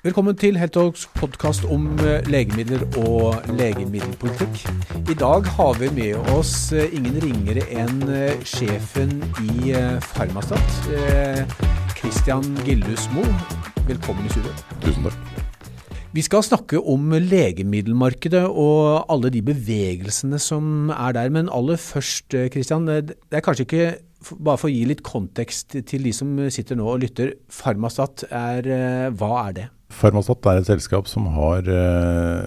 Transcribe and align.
Velkommen 0.00 0.32
til 0.32 0.56
Heltogs 0.56 1.02
podkast 1.12 1.66
om 1.68 1.82
eh, 2.00 2.22
legemidler 2.32 2.86
og 3.02 3.42
legemiddelpolitikk. 3.52 4.62
I 5.12 5.16
dag 5.20 5.44
har 5.58 5.74
vi 5.76 5.90
med 5.92 6.30
oss 6.32 6.70
eh, 6.72 6.86
ingen 6.96 7.18
ringere 7.20 7.66
enn 7.68 8.06
eh, 8.08 8.38
sjefen 8.48 9.10
i 9.44 9.74
Farmastat, 10.14 10.70
Christian 11.98 12.46
Gillhusmo. 12.64 13.26
Velkommen 13.90 14.24
i 14.24 14.32
studio. 14.32 14.54
Tusen 14.80 15.04
takk. 15.04 15.42
Vi 16.16 16.24
skal 16.24 16.46
snakke 16.46 16.80
om 16.80 17.12
legemiddelmarkedet 17.12 18.46
og 18.48 19.04
alle 19.12 19.28
de 19.34 19.42
bevegelsene 19.44 20.40
som 20.40 20.88
er 20.94 21.12
der. 21.18 21.28
Men 21.28 21.52
aller 21.52 21.76
først, 21.76 22.32
Christian. 22.54 22.88
Det 22.88 23.36
er 23.36 23.44
kanskje 23.44 23.68
ikke 23.68 23.90
bare 24.40 24.62
for 24.62 24.70
å 24.70 24.72
gi 24.72 24.80
litt 24.88 25.04
kontekst 25.04 25.76
til 25.92 26.08
de 26.08 26.14
som 26.16 26.32
sitter 26.48 26.80
nå 26.80 26.88
og 26.88 27.04
lytter. 27.04 27.34
Farmastat, 27.52 28.24
er, 28.32 28.72
hva 29.12 29.34
er 29.42 29.58
det? 29.60 29.66
Farmastat 29.90 30.46
er 30.46 30.60
et 30.60 30.68
selskap 30.70 31.08
som 31.10 31.26
har 31.34 31.66
eh, 31.68 32.44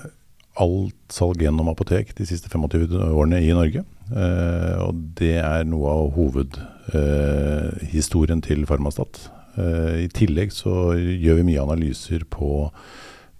alt 0.63 0.95
salg 1.13 1.41
gjennom 1.43 1.67
apotek 1.71 2.13
de 2.17 2.25
siste 2.29 2.49
25 2.49 2.93
årene 3.11 3.39
i 3.43 3.53
Norge. 3.55 3.81
Eh, 4.13 4.75
og 4.83 4.93
det 5.19 5.37
er 5.41 5.63
noe 5.69 5.87
av 5.91 6.11
hovedhistorien 6.17 8.39
eh, 8.39 8.45
til 8.47 8.65
Farmastat. 8.69 9.13
Eh, 9.57 9.93
I 10.05 10.07
tillegg 10.13 10.49
så 10.55 10.73
gjør 10.97 11.35
vi 11.41 11.47
mye 11.51 11.65
analyser 11.65 12.21
på 12.29 12.49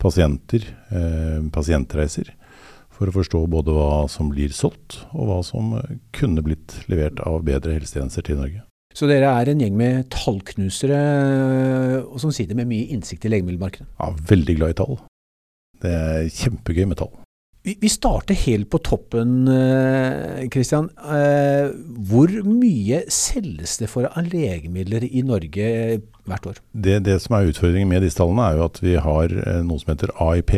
pasienter, 0.01 0.61
eh, 0.91 1.39
pasientreiser. 1.53 2.27
For 2.93 3.05
å 3.09 3.15
forstå 3.15 3.39
både 3.49 3.71
hva 3.73 4.07
som 4.11 4.29
blir 4.29 4.49
solgt, 4.53 5.05
og 5.13 5.27
hva 5.29 5.39
som 5.45 5.81
kunne 6.13 6.41
blitt 6.45 6.87
levert 6.91 7.19
av 7.25 7.43
bedre 7.47 7.73
helsetjenester 7.79 8.21
til 8.27 8.37
Norge. 8.41 8.61
Så 8.93 9.09
dere 9.09 9.31
er 9.41 9.49
en 9.49 9.63
gjeng 9.63 9.75
med 9.77 10.07
tallknusere 10.13 11.01
og 12.03 12.19
som 12.21 12.33
sitter 12.35 12.57
med 12.57 12.69
mye 12.69 12.91
innsikt 12.93 13.25
i 13.25 13.33
legemiddelmarkedet? 13.33 13.89
Ja, 13.97 14.13
veldig 14.29 14.57
glad 14.59 14.75
i 14.75 14.79
tall. 14.83 14.97
Det 15.83 15.91
er 15.91 16.31
kjempegøy 16.31 16.85
med 16.91 17.01
tall. 17.01 17.13
Vi, 17.63 17.77
vi 17.79 17.87
starter 17.87 18.35
helt 18.35 18.67
på 18.71 18.79
toppen, 18.83 19.45
Kristian. 20.51 20.89
Eh, 20.99 21.19
eh, 21.19 21.69
hvor 22.09 22.31
mye 22.43 23.05
selges 23.07 23.77
det 23.79 23.87
for 23.91 24.09
av 24.09 24.27
legemidler 24.27 25.05
i 25.07 25.23
Norge 25.23 25.69
hvert 26.27 26.49
år? 26.51 26.59
Det, 26.75 26.97
det 27.07 27.21
som 27.23 27.37
er 27.37 27.47
utfordringen 27.53 27.87
med 27.87 28.03
disse 28.03 28.19
tallene, 28.19 28.49
er 28.49 28.59
jo 28.59 28.67
at 28.67 28.81
vi 28.83 28.97
har 28.99 29.31
eh, 29.31 29.61
noe 29.63 29.79
som 29.79 29.93
heter 29.93 30.11
AIP 30.25 30.57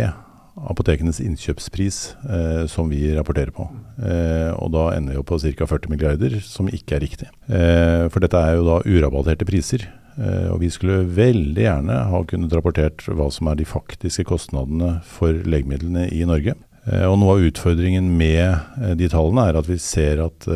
apotekenes 0.56 1.20
innkjøpspris 1.20 1.98
eh, 2.30 2.64
som 2.72 2.88
vi 2.92 3.10
rapporterer 3.16 3.52
på. 3.56 3.68
Eh, 4.00 4.52
og 4.56 4.72
da 4.76 4.88
ender 4.96 5.16
vi 5.16 5.22
opp 5.22 5.30
på 5.34 5.40
ca. 5.44 5.68
40 5.68 5.92
milliarder, 5.92 6.40
som 6.46 6.72
ikke 6.72 6.96
er 6.98 7.04
riktig. 7.04 7.30
Eh, 7.52 8.08
for 8.14 8.24
dette 8.24 8.40
er 8.40 8.58
jo 8.60 8.68
da 8.70 8.80
urabatterte 8.88 9.48
priser. 9.48 9.88
Eh, 10.16 10.48
og 10.54 10.62
vi 10.64 10.70
skulle 10.72 11.04
veldig 11.18 11.66
gjerne 11.66 11.98
ha 12.12 12.22
kunnet 12.30 12.54
rapportert 12.56 13.04
hva 13.10 13.28
som 13.34 13.50
er 13.52 13.60
de 13.60 13.68
faktiske 13.68 14.24
kostnadene 14.30 15.00
for 15.08 15.36
legemidlene 15.44 16.08
i 16.16 16.24
Norge. 16.28 16.56
Eh, 16.88 17.04
og 17.10 17.20
noe 17.20 17.36
av 17.36 17.48
utfordringen 17.50 18.14
med 18.16 18.46
eh, 18.80 18.94
de 19.00 19.10
tallene 19.12 19.50
er 19.50 19.60
at 19.60 19.68
vi 19.68 19.80
ser 19.82 20.24
at 20.24 20.48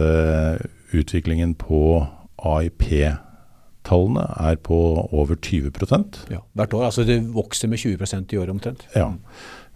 utviklingen 0.95 1.53
på 1.59 1.99
AIP-tallene 2.39 4.23
er 4.47 4.57
på 4.63 4.77
over 5.11 5.35
20% 5.35 6.23
Ja, 6.31 6.39
Hvert 6.57 6.73
år. 6.73 6.87
Altså 6.87 7.03
det 7.05 7.19
vokser 7.35 7.69
med 7.69 7.83
20% 7.83 8.33
i 8.33 8.39
året 8.39 8.55
omtrent. 8.55 8.87
Ja. 8.95 9.11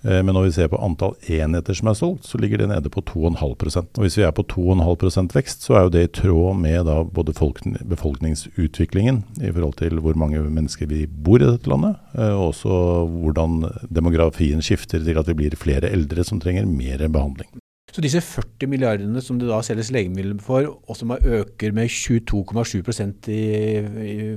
Eh, 0.04 0.20
men 0.23 0.36
når 0.36 0.48
vi 0.48 0.54
ser 0.58 0.70
på 0.72 0.80
antall 0.84 1.16
enheter 1.32 1.78
som 1.78 1.90
er 1.90 1.98
solgt, 1.98 2.28
så 2.28 2.40
ligger 2.42 2.64
det 2.64 2.70
nede 2.73 2.92
på 2.92 3.04
2,5% 3.08 3.98
Og 3.98 4.04
Hvis 4.04 4.18
vi 4.20 4.26
er 4.28 4.36
på 4.36 4.44
2,5% 4.44 5.36
vekst, 5.38 5.64
så 5.64 5.78
er 5.78 5.86
jo 5.86 5.94
det 5.96 6.04
i 6.04 6.14
tråd 6.20 6.59
med 6.59 6.92
både 7.16 7.34
befolkningsutviklingen 7.34 9.24
i 9.42 9.52
forhold 9.52 9.78
til 9.80 10.00
hvor 10.04 10.16
mange 10.20 10.44
mennesker 10.44 10.90
vi 10.92 11.06
bor 11.08 11.40
i 11.40 11.48
dette 11.48 11.70
landet, 11.72 11.96
eh, 12.18 12.34
og 12.36 12.52
også 12.52 13.08
hvordan 13.08 13.64
demografien 13.90 14.62
skifter 14.62 15.04
til 15.04 15.18
at 15.20 15.28
vi 15.28 15.40
blir 15.44 15.56
flere 15.59 15.92
eldre 15.92 16.24
som 16.28 16.40
trenger 16.44 16.66
mer 16.68 17.08
behandling. 17.08 17.48
Så 17.94 18.02
disse 18.02 18.24
40 18.26 18.68
milliardene 18.72 19.22
som 19.22 19.38
det 19.38 19.50
da 19.52 19.59
selges 19.62 19.92
legemidler 19.94 20.40
for, 20.42 20.66
og 20.90 20.98
som 20.98 21.12
øker 21.14 21.75
med 21.75 21.91
22,7% 21.94 23.28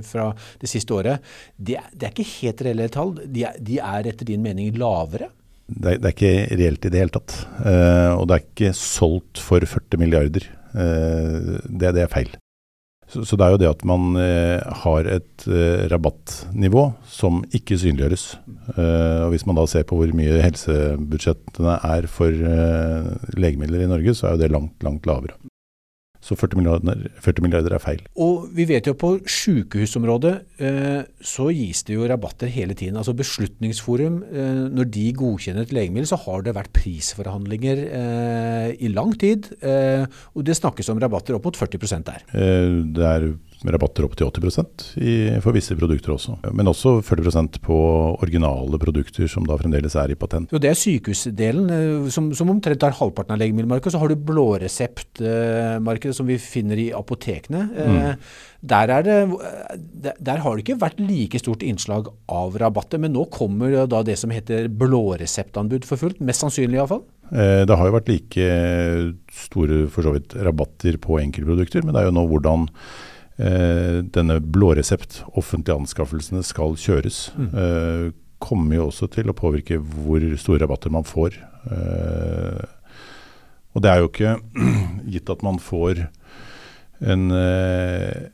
fra 0.05 0.27
det 0.61 0.69
siste 0.69 0.93
året, 0.93 1.23
det 1.57 1.79
det 1.97 2.05
er, 2.05 2.13
ikke 2.13 2.35
helt 2.43 2.61
reelle 2.61 2.87
tall. 2.93 3.15
De 3.25 3.47
er, 3.47 3.57
de 3.57 3.79
er 3.81 4.11
etter 4.11 4.29
din 4.29 4.43
mening 4.45 4.69
lavere? 4.77 5.31
Det, 5.67 5.99
er 5.99 6.13
ikke 6.13 6.33
reelt 6.55 6.85
i 6.87 6.91
det 6.91 7.01
hele 7.01 7.13
tatt. 7.13 7.37
Uh, 7.59 8.15
og 8.17 8.27
det 8.27 8.35
er 8.35 8.45
ikke 8.45 8.75
solgt 8.77 9.41
for 9.43 9.63
40 9.63 9.99
milliarder. 9.99 10.45
Uh, 10.71 11.57
det, 11.67 11.93
det, 11.97 12.03
er 12.05 12.11
feil. 12.11 12.31
Så, 13.07 13.23
så, 13.27 13.39
det 13.39 13.45
er 13.45 13.53
jo 13.53 13.59
det 13.61 13.69
at 13.71 13.83
man 13.87 14.15
uh, 14.19 14.63
har 14.83 15.09
et 15.11 15.47
rabattnivå 15.91 16.87
som 17.11 17.43
ikke 17.55 17.79
synliggjøres. 17.79 18.25
og 18.77 19.29
Hvis 19.31 19.45
man 19.47 19.59
da 19.59 19.67
ser 19.69 19.85
på 19.87 19.99
hvor 19.99 20.15
mye 20.15 20.41
helsebudsjettene 20.43 21.77
er 21.87 22.07
for 22.11 22.31
legemidler 23.37 23.85
i 23.85 23.91
Norge, 23.91 24.15
så 24.15 24.27
er 24.27 24.35
jo 24.35 24.43
det 24.43 24.51
langt, 24.55 24.75
langt 24.83 25.07
lavere. 25.07 25.37
Så 26.27 26.35
40 26.35 26.59
milliarder, 26.59 27.05
40 27.23 27.45
milliarder, 27.45 27.75
er 27.77 27.83
feil. 27.83 28.01
Og 28.19 28.49
vi 28.55 28.65
vet 28.67 28.87
jo 28.89 28.95
på 28.99 29.13
sykehusområdet 29.31 30.33
eh, 30.59 31.05
så 31.23 31.47
gis 31.55 31.85
det 31.87 31.95
jo 31.95 32.07
rabatter 32.09 32.51
hele 32.51 32.75
tiden. 32.75 32.99
Altså 32.99 33.15
Beslutningsforum, 33.15 34.19
eh, 34.27 34.63
når 34.75 34.89
de 34.97 35.05
godkjenner 35.15 35.63
et 35.63 35.75
legemiddel, 35.75 36.09
så 36.11 36.19
har 36.25 36.43
det 36.43 36.55
vært 36.57 36.73
prisforhandlinger 36.75 37.83
eh, 37.87 38.69
i 38.83 38.91
lang 38.91 39.15
tid. 39.19 39.47
Eh, 39.63 40.03
og 40.35 40.47
det 40.47 40.57
snakkes 40.59 40.91
om 40.91 40.99
rabatter 40.99 41.37
opp 41.37 41.47
mot 41.47 41.59
40% 41.59 42.09
der. 42.11 42.27
Eh, 42.35 42.81
det 42.97 43.07
er 43.07 43.29
rabatter 43.65 44.05
opp 44.05 44.13
til 44.17 44.29
80% 44.29 44.83
i, 45.01 45.13
for 45.41 45.55
visse 45.55 45.75
produkter 45.77 46.13
også. 46.13 46.37
Men 46.55 46.69
også 46.69 46.97
40% 47.05 47.57
på 47.63 47.77
originale 48.21 48.79
produkter 48.81 49.29
som 49.31 49.47
da 49.47 49.57
fremdeles 49.57 49.95
er 49.97 50.13
i 50.13 50.19
patent. 50.19 50.51
Jo, 50.53 50.61
Det 50.61 50.69
er 50.69 50.77
sykehusdelen, 50.77 51.71
eh, 51.73 52.11
som, 52.13 52.29
som 52.37 52.51
omtrent 52.53 52.81
tar 52.83 52.97
halvparten 52.99 53.33
av 53.33 53.41
legemiddelmarkedet. 53.41 53.95
Så 53.95 54.03
har 54.03 54.13
du 54.13 54.27
blåreseptmarkedet 54.29 56.15
som 56.15 56.29
vi 56.29 56.37
finner 56.41 56.77
i 56.81 56.91
apotekene. 56.93 57.65
Eh, 57.73 57.97
mm. 57.97 58.29
Der, 58.67 58.89
det, 59.05 60.13
der, 60.17 60.39
har 60.41 60.55
det 60.55 60.63
ikke 60.63 60.79
vært 60.81 61.01
like 61.01 61.39
stort 61.39 61.61
innslag 61.65 62.09
av 62.33 62.57
rabatter, 62.57 63.01
men 63.01 63.13
nå 63.13 63.27
kommer 63.33 63.85
da 63.89 64.01
det 64.05 64.17
som 64.19 64.33
heter 64.33 64.65
blåreseptanbud 64.69 65.85
for 65.85 66.01
fullt. 66.01 66.21
Mest 66.25 66.45
sannsynlig 66.45 66.79
iallfall. 66.79 67.05
Eh, 67.31 67.65
det 67.67 67.75
har 67.75 67.89
jo 67.89 67.97
vært 67.97 68.09
like 68.11 68.47
store 69.43 69.83
for 69.91 70.07
så 70.07 70.15
vidt 70.15 70.35
rabatter 70.47 70.97
på 71.03 71.19
enkeltprodukter, 71.21 71.83
men 71.83 71.93
det 71.93 72.01
er 72.01 72.09
jo 72.09 72.15
nå 72.15 72.25
hvordan 72.31 72.67
eh, 72.69 73.15
denne 73.37 74.39
blåresept, 74.41 75.19
offentlige 75.37 75.75
anskaffelsene, 75.77 76.41
skal 76.41 76.73
kjøres. 76.81 77.27
Mm. 77.37 77.49
Eh, 77.53 78.05
kommer 78.41 78.77
jo 78.77 78.87
også 78.89 79.09
til 79.13 79.29
å 79.29 79.37
påvirke 79.37 79.79
hvor 79.81 80.23
store 80.41 80.63
rabatter 80.63 80.93
man 80.93 81.05
får. 81.07 81.37
Eh, 81.71 82.65
og 83.73 83.83
det 83.83 83.91
er 83.91 84.01
jo 84.01 84.09
ikke 84.11 84.35
gitt 85.13 85.31
at 85.33 85.45
man 85.45 85.61
får 85.61 86.07
en 87.05 87.29
eh, 87.33 88.27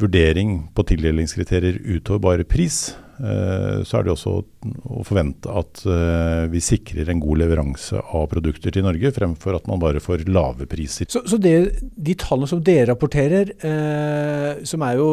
vurdering 0.00 0.58
på 0.76 0.84
tildelingskriterier 0.90 1.80
utover 1.96 2.24
bare 2.26 2.48
pris. 2.48 2.90
Eh, 3.16 3.80
så 3.86 3.98
er 3.98 4.06
det 4.06 4.12
også 4.12 4.34
å 4.36 5.02
forvente 5.06 5.52
at 5.52 5.82
eh, 5.88 6.44
vi 6.52 6.62
sikrer 6.64 7.08
en 7.12 7.22
god 7.22 7.42
leveranse 7.44 8.00
av 8.00 8.28
produkter 8.32 8.74
til 8.74 8.86
Norge, 8.86 9.14
fremfor 9.16 9.56
at 9.56 9.68
man 9.70 9.82
bare 9.82 10.02
får 10.02 10.26
lave 10.28 10.68
priser. 10.70 11.08
Så, 11.12 11.24
så 11.28 11.40
det, 11.40 11.56
de 11.80 12.16
tallene 12.20 12.50
som 12.50 12.62
dere 12.64 12.90
rapporterer, 12.92 13.54
eh, 13.56 14.64
som 14.68 14.84
er 14.86 15.00
jo 15.00 15.10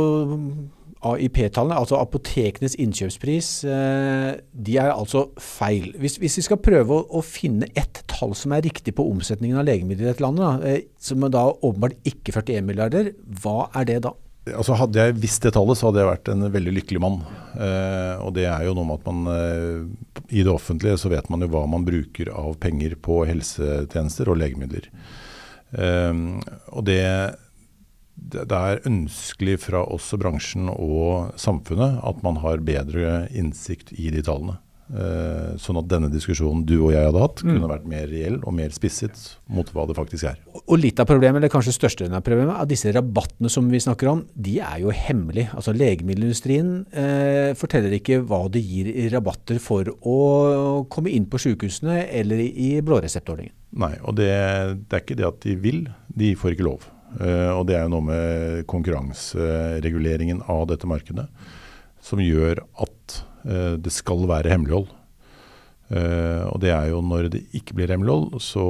AIP-tallene, 1.04 1.76
altså 1.76 2.00
apotekenes 2.00 2.78
innkjøpspris, 2.80 3.50
eh, 3.68 4.30
de 4.54 4.78
er 4.80 4.92
altså 4.94 5.26
feil. 5.42 5.92
Hvis, 6.00 6.18
hvis 6.22 6.38
vi 6.40 6.46
skal 6.48 6.62
prøve 6.64 6.96
å, 6.96 7.06
å, 7.20 7.24
finne 7.24 7.68
ett 7.76 8.04
tall 8.12 8.36
som 8.40 8.56
er 8.56 8.64
riktig 8.66 8.96
på 8.96 9.06
omsetningen 9.12 9.60
av 9.60 9.68
legemidler 9.68 10.08
i 10.08 10.12
dette 10.12 10.24
landet, 10.24 10.44
da, 10.44 10.72
eh, 10.72 10.86
som 11.04 11.24
da 11.28 11.50
åpenbart 11.54 12.00
ikke 12.08 12.36
41 12.36 12.68
milliarder, 12.70 13.12
hva 13.44 13.68
er 13.80 13.90
det 13.90 14.00
da? 14.08 14.14
Altså 14.52 14.76
Hadde 14.76 15.00
jeg 15.00 15.16
visst 15.24 15.46
det 15.46 15.54
tallet, 15.56 15.80
så 15.80 15.88
hadde 15.88 16.02
jeg 16.02 16.10
vært 16.10 16.32
en 16.34 16.48
veldig 16.52 16.74
lykkelig 16.76 17.00
mann. 17.00 17.22
Eh, 17.56 18.16
og 18.20 18.34
det 18.36 18.44
er 18.52 18.66
jo 18.68 18.74
noe 18.76 18.90
med 18.90 19.00
at 19.00 19.06
man 19.08 19.30
eh, 19.32 20.26
I 20.36 20.44
det 20.44 20.52
offentlige 20.52 21.00
så 21.00 21.12
vet 21.14 21.30
man 21.32 21.46
jo 21.46 21.52
hva 21.54 21.64
man 21.70 21.86
bruker 21.88 22.32
av 22.36 22.58
penger 22.64 22.98
på 23.00 23.22
helsetjenester 23.30 24.32
og 24.32 24.42
legemidler. 24.42 24.90
Eh, 25.72 26.12
og 26.76 26.84
det, 26.90 27.06
det 28.20 28.60
er 28.60 28.84
ønskelig 28.90 29.62
fra 29.70 29.86
oss 29.96 30.12
og 30.16 30.26
bransjen 30.26 30.68
og 30.74 31.32
samfunnet 31.40 32.04
at 32.04 32.20
man 32.28 32.44
har 32.44 32.68
bedre 32.68 33.24
innsikt 33.32 33.96
i 33.96 34.12
de 34.12 34.26
tallene. 34.28 34.60
Uh, 34.92 35.56
sånn 35.58 35.78
at 35.80 35.88
denne 35.88 36.10
diskusjonen 36.12 36.66
du 36.68 36.76
og 36.76 36.92
jeg 36.92 37.08
hadde 37.08 37.22
hatt, 37.22 37.40
mm. 37.40 37.54
kunne 37.56 37.70
vært 37.72 37.86
mer 37.88 38.04
reell 38.12 38.36
og 38.44 38.52
mer 38.58 38.74
spisset 38.76 39.16
mot 39.48 39.70
hva 39.72 39.86
det 39.88 39.96
faktisk 39.96 40.28
er. 40.28 40.42
Og 40.60 40.76
litt 40.78 41.00
av 41.00 41.08
problemet, 41.10 41.40
eller 41.40 41.52
kanskje 41.54 41.74
største 41.74 42.10
av 42.12 42.26
problemet, 42.26 42.52
av 42.60 42.68
disse 42.70 42.92
rabattene 42.94 43.50
som 43.50 43.72
vi 43.72 43.80
snakker 43.82 44.12
om, 44.12 44.26
de 44.36 44.58
er 44.60 44.84
jo 44.84 44.94
hemmelige. 44.94 45.54
Altså 45.56 45.74
Legemiddelindustrien 45.78 46.76
uh, 46.98 47.56
forteller 47.58 47.96
ikke 47.96 48.20
hva 48.28 48.44
det 48.52 48.66
gir 48.68 48.92
i 48.92 49.08
rabatter 49.14 49.64
for 49.64 49.88
å 49.88 50.20
komme 50.92 51.16
inn 51.16 51.32
på 51.32 51.42
sykehusene 51.42 52.04
eller 52.12 52.44
i 52.44 52.76
blåreseptordningen. 52.84 53.56
Nei, 53.80 53.96
og 54.04 54.20
det, 54.20 54.30
det, 54.84 54.92
er 54.92 55.06
ikke 55.08 55.22
det 55.24 55.30
at 55.32 55.44
de 55.48 55.60
vil, 55.64 55.86
de 56.12 56.36
får 56.38 56.58
ikke 56.58 56.68
lov. 56.68 56.90
Uh, 57.16 57.56
og 57.56 57.70
det 57.72 57.80
er 57.80 57.88
jo 57.88 57.96
noe 57.96 58.12
med 58.12 58.64
konkurransereguleringen 58.70 60.44
av 60.52 60.68
dette 60.76 60.92
markedet 60.92 61.30
som 62.04 62.20
gjør 62.20 62.68
at 62.84 63.24
Eh, 63.24 63.33
det 63.44 63.92
skal 63.92 64.28
være 64.30 64.52
hemmelighold. 64.54 64.92
Eh, 65.94 66.44
og 66.50 66.62
det 66.64 66.72
er 66.74 66.90
jo 66.90 67.02
når 67.06 67.30
det 67.34 67.44
ikke 67.58 67.76
blir 67.78 67.92
hemmelighold, 67.92 68.40
så 68.42 68.64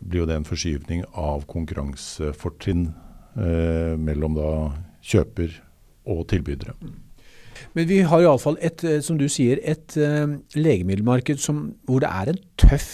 blir 0.00 0.22
jo 0.22 0.28
det 0.28 0.38
en 0.38 0.46
forskyvning 0.48 1.02
av 1.12 1.44
konkurransefortrinn 1.50 2.86
eh, 3.36 3.96
mellom 3.98 4.36
da 4.38 4.52
kjøper 5.04 5.58
og 6.12 6.24
tilbydere. 6.30 6.76
Men 7.76 7.88
vi 7.88 7.98
har 8.08 8.22
iallfall 8.22 8.56
et, 8.64 8.84
eh, 8.84 9.02
som 9.04 9.18
du 9.20 9.26
sier, 9.32 9.60
et 9.64 9.96
legemiddelmarked 10.56 11.42
som, 11.42 11.66
hvor 11.88 12.04
det 12.04 12.12
er 12.12 12.32
en 12.32 12.40
tøff 12.60 12.88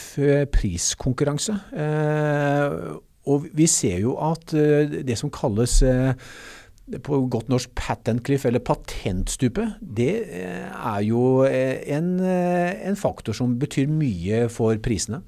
priskonkurranse. 0.54 1.58
Og 3.22 3.46
vi 3.54 3.68
ser 3.70 4.00
jo 4.02 4.16
at 4.18 4.50
det 4.50 5.14
som 5.18 5.30
kalles 5.30 5.76
på 7.06 7.20
godt 7.31 7.50
norsk 7.52 7.70
patent 7.79 8.25
cliff, 8.26 8.46
eller 8.49 8.62
patentstupet, 8.64 9.76
det 9.81 10.14
er 10.32 11.02
jo 11.06 11.44
en, 11.46 12.08
en 12.20 12.99
faktor 12.99 13.37
som 13.38 13.55
betyr 13.61 13.90
mye 13.90 14.49
for 14.52 14.81
prisene. 14.82 15.23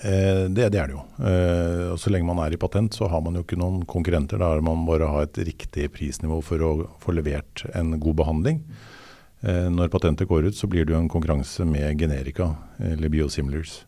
Eh, 0.00 0.48
det, 0.48 0.70
det, 0.72 0.80
er 0.80 0.88
det 0.88 0.96
jo. 0.96 1.02
Eh, 1.20 1.92
og 1.92 2.00
Så 2.00 2.12
lenge 2.12 2.28
man 2.28 2.40
er 2.44 2.54
i 2.54 2.60
patent, 2.60 2.96
så 2.96 3.10
har 3.12 3.20
man 3.24 3.36
jo 3.36 3.44
ikke 3.44 3.60
noen 3.60 3.82
konkurrenter. 3.88 4.40
Da 4.40 4.54
er 4.54 4.64
man 4.64 4.86
bare 4.88 5.10
ha 5.10 5.22
et 5.26 5.38
riktig 5.44 5.90
prisnivå 5.92 6.40
for 6.44 6.64
å 6.64 6.72
få 7.02 7.14
levert 7.16 7.66
en 7.76 7.98
god 8.00 8.20
behandling. 8.22 8.62
Eh, 9.42 9.68
når 9.72 9.92
patentet 9.92 10.30
går 10.30 10.48
ut, 10.48 10.56
så 10.56 10.70
blir 10.70 10.86
det 10.86 10.96
jo 10.96 11.02
en 11.02 11.12
konkurranse 11.12 11.66
med 11.68 12.00
generika, 12.00 12.54
eller 12.80 13.12
biosimilars. 13.12 13.82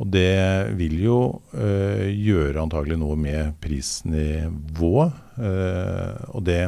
Og 0.00 0.08
det 0.08 0.72
vil 0.78 0.94
jo 0.96 1.16
gjøre 1.52 2.62
antagelig 2.62 2.96
noe 3.02 3.18
med 3.20 3.58
prisnivået. 3.60 5.18
Øh, 5.40 6.36
og 6.36 6.44
det, 6.46 6.60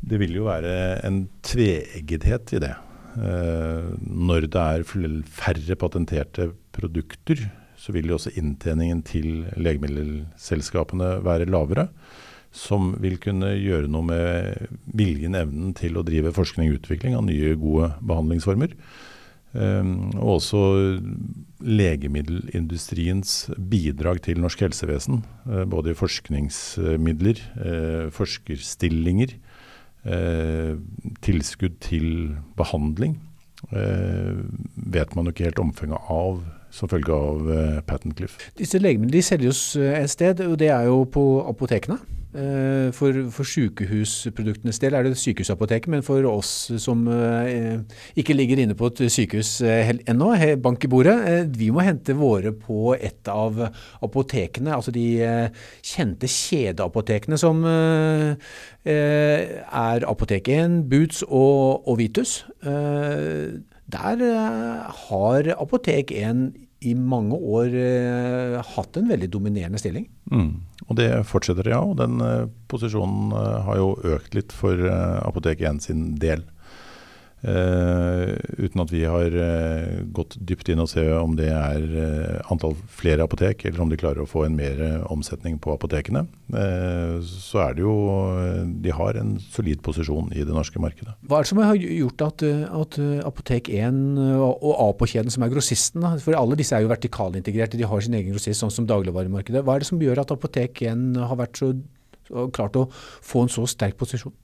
det, 0.00 0.20
vil 0.22 0.36
jo 0.40 0.48
være 0.48 1.04
en 1.06 1.26
tveeggethet 1.44 2.56
i 2.56 2.62
det. 2.64 2.74
Uh, 3.18 3.96
når 3.98 4.44
det 4.46 4.60
er 4.60 4.84
færre 4.86 5.76
patenterte 5.80 6.52
produkter, 6.70 7.40
så 7.78 7.90
vil 7.94 8.10
jo 8.10 8.18
også 8.18 8.30
inntjeningen 8.38 9.00
til 9.02 9.46
legemiddelselskapene 9.56 11.16
være 11.24 11.48
lavere. 11.50 11.88
Som 12.54 12.94
vil 13.02 13.18
kunne 13.20 13.50
gjøre 13.58 13.90
noe 13.90 14.06
med 14.06 14.68
viljen, 14.96 15.36
evnen 15.36 15.74
til 15.76 15.98
å 15.98 16.04
drive 16.06 16.32
forskning 16.36 16.70
og 16.70 16.78
utvikling 16.80 17.16
av 17.18 17.26
nye, 17.26 17.56
gode 17.58 17.90
behandlingsformer. 18.06 18.76
Um, 19.56 20.10
og 20.20 20.34
også 20.38 20.58
legemiddelindustriens 21.64 23.48
bidrag 23.70 24.20
til 24.26 24.42
norsk 24.42 24.60
helsevesen. 24.66 25.22
Uh, 25.46 25.64
både 25.64 25.94
i 25.94 25.96
forskningsmidler, 25.96 27.40
uh, 27.56 28.10
forskerstillinger, 28.12 29.32
uh, 30.04 30.76
tilskudd 31.24 31.80
til 31.80 32.36
behandling. 32.56 33.22
vet 34.74 35.16
man 35.16 35.24
jo 35.24 35.32
ikke 35.32 35.48
helt 35.48 35.58
omfanget 35.58 35.98
av 36.14 36.44
som 36.70 36.88
følge 36.88 37.10
av 37.10 37.48
Patent 37.88 38.14
Cliff. 38.16 38.36
Disse 38.58 38.78
legemidlene 38.78 39.24
selges 39.24 39.60
eh, 39.76 39.96
et 39.98 40.12
sted, 40.12 40.40
og 40.46 40.58
det 40.60 40.68
er 40.70 40.86
jo 40.86 41.02
på 41.10 41.24
apotekene. 41.48 41.98
Uh, 42.28 42.92
for, 42.92 43.16
for 43.32 43.48
sykehusproduktenes 43.48 44.76
del 44.82 44.92
er 44.98 45.06
det 45.06 45.16
sykehusapotek, 45.16 45.86
men 45.88 46.02
for 46.04 46.26
oss 46.28 46.68
som 46.76 47.06
uh, 47.08 47.48
ikke 48.20 48.36
ligger 48.36 48.60
inne 48.60 48.76
på 48.76 48.90
et 48.92 49.00
sykehus 49.10 49.62
ennå, 49.64 50.28
bank 50.60 50.84
i 50.84 50.90
bordet, 50.92 51.16
vi 51.56 51.70
må 51.72 51.80
hente 51.86 52.12
våre 52.18 52.52
på 52.52 52.92
et 52.94 53.28
av 53.32 53.56
apotekene. 54.04 54.74
Altså 54.76 54.92
de 54.92 55.06
kjente 55.80 56.28
kjedeapotekene 56.28 57.38
som 57.40 57.64
er 57.64 58.36
Apotek 60.08 60.48
1, 60.52 60.82
Boots 60.90 61.24
og, 61.24 61.88
og 61.88 61.98
Vitus. 62.02 62.44
Der 63.92 64.20
eh, 64.20 64.92
har 65.08 65.54
Apotek 65.56 66.12
1 66.12 66.52
i 66.86 66.94
mange 66.94 67.34
år 67.34 67.74
eh, 67.74 68.58
hatt 68.74 68.98
en 69.00 69.08
veldig 69.10 69.30
dominerende 69.34 69.80
stilling. 69.82 70.06
Mm. 70.30 70.52
Og 70.86 70.98
det 71.00 71.08
fortsetter, 71.26 71.72
ja. 71.72 71.80
Og 71.82 71.96
den 71.98 72.22
eh, 72.22 72.46
posisjonen 72.70 73.32
har 73.66 73.80
jo 73.80 73.90
økt 74.16 74.36
litt 74.38 74.54
for 74.54 74.86
Apotek 75.24 75.64
1 75.66 75.82
sin 75.88 76.06
del. 76.22 76.46
Uh, 77.38 78.34
uten 78.58 78.82
at 78.82 78.90
vi 78.90 79.04
har 79.06 79.30
uh, 79.30 80.00
gått 80.10 80.34
dypt 80.42 80.72
inn 80.72 80.80
og 80.82 80.88
se 80.90 81.04
om 81.14 81.36
det 81.38 81.46
er 81.54 81.84
uh, 81.86 82.50
antall 82.50 82.74
flere 82.90 83.22
apotek, 83.22 83.62
eller 83.68 83.84
om 83.84 83.92
de 83.92 83.98
klarer 84.00 84.24
å 84.24 84.26
få 84.26 84.42
en 84.48 84.56
mer 84.58 84.80
omsetning 85.06 85.60
på 85.62 85.70
apotekene. 85.76 86.24
så 87.22 87.60
er 87.62 87.76
det 87.76 87.82
jo 87.84 87.94
De 88.82 88.90
har 88.94 89.18
en 89.20 89.36
solid 89.52 89.80
posisjon 89.84 90.32
i 90.32 90.42
det 90.42 90.54
norske 90.54 90.80
markedet. 90.82 91.14
Hva 91.28 91.38
er 91.38 91.46
det 91.46 91.50
som 91.50 91.60
har 91.62 91.78
gjort 91.78 92.24
at, 92.26 92.44
at 92.80 92.98
Apotek 93.28 93.70
1 93.70 94.18
og 94.18 94.72
A-på-kjeden, 94.88 95.30
som 95.30 95.44
er 95.44 95.52
grossisten, 95.52 96.04
for 96.24 96.38
alle 96.38 96.58
disse 96.58 96.74
er 96.76 96.84
jo 96.84 96.90
vertikalintegrerte, 96.92 97.78
de 97.78 97.86
har 97.86 98.02
sin 98.04 98.18
egen 98.18 98.34
grossist, 98.34 98.62
sånn 98.62 98.74
som 98.74 98.88
dagligvaremarkedet. 98.88 99.62
Hva 99.62 99.76
er 99.76 99.84
det 99.84 99.90
som 99.90 100.02
gjør 100.02 100.24
at 100.24 100.34
Apotek 100.34 100.82
1 100.88 101.20
har 101.20 101.38
vært 101.38 101.60
så, 101.60 101.72
klart 102.54 102.78
å 102.78 102.88
få 102.90 103.46
en 103.46 103.52
så 103.52 103.66
sterk 103.70 103.98
posisjon? 104.00 104.34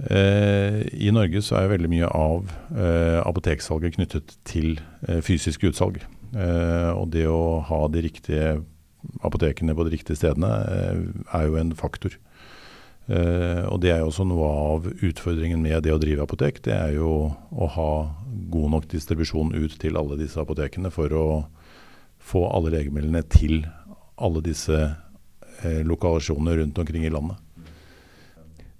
Eh, 0.00 0.80
I 1.04 1.12
Norge 1.12 1.42
så 1.44 1.58
er 1.58 1.72
veldig 1.74 1.90
mye 1.92 2.08
av 2.08 2.48
eh, 2.72 3.20
apoteksalget 3.20 3.98
knyttet 3.98 4.36
til 4.48 4.78
eh, 5.08 5.20
fysisk 5.24 5.68
utsalg. 5.68 6.00
og 6.32 7.10
det 7.12 7.26
å 7.28 7.60
ha 7.68 7.78
de 7.92 8.00
riktige 8.00 8.62
apotekene 9.20 9.74
på 9.76 9.84
de 9.84 9.90
riktige 9.92 10.16
stedene 10.16 10.48
er 10.48 11.42
jo 11.44 11.58
en 11.60 11.74
faktor. 11.76 12.16
og 13.68 13.80
det 13.82 13.90
er 13.92 13.98
jo 13.98 14.06
også 14.06 14.24
noe 14.24 14.46
av 14.48 14.86
utfordringen 15.04 15.60
med 15.60 15.82
det 15.84 15.92
å 15.92 15.98
drive 16.00 16.22
apotek. 16.22 16.62
Det 16.64 16.72
er 16.72 16.94
jo 16.96 17.34
å 17.52 17.68
ha 17.76 18.16
god 18.48 18.70
nok 18.70 18.88
distribusjon 18.88 19.52
ut 19.52 19.76
til 19.76 19.98
alle 20.00 20.16
disse 20.16 20.40
apotekene 20.40 20.88
for 20.90 21.12
å 21.12 21.26
få 22.16 22.46
alle 22.48 22.72
legemidlene 22.78 23.22
til 23.28 23.66
alle 24.16 24.40
disse 24.40 24.80
lokalisjonene 25.84 26.62
rundt 26.62 26.78
omkring 26.78 27.04
i 27.04 27.12
landet. 27.12 27.36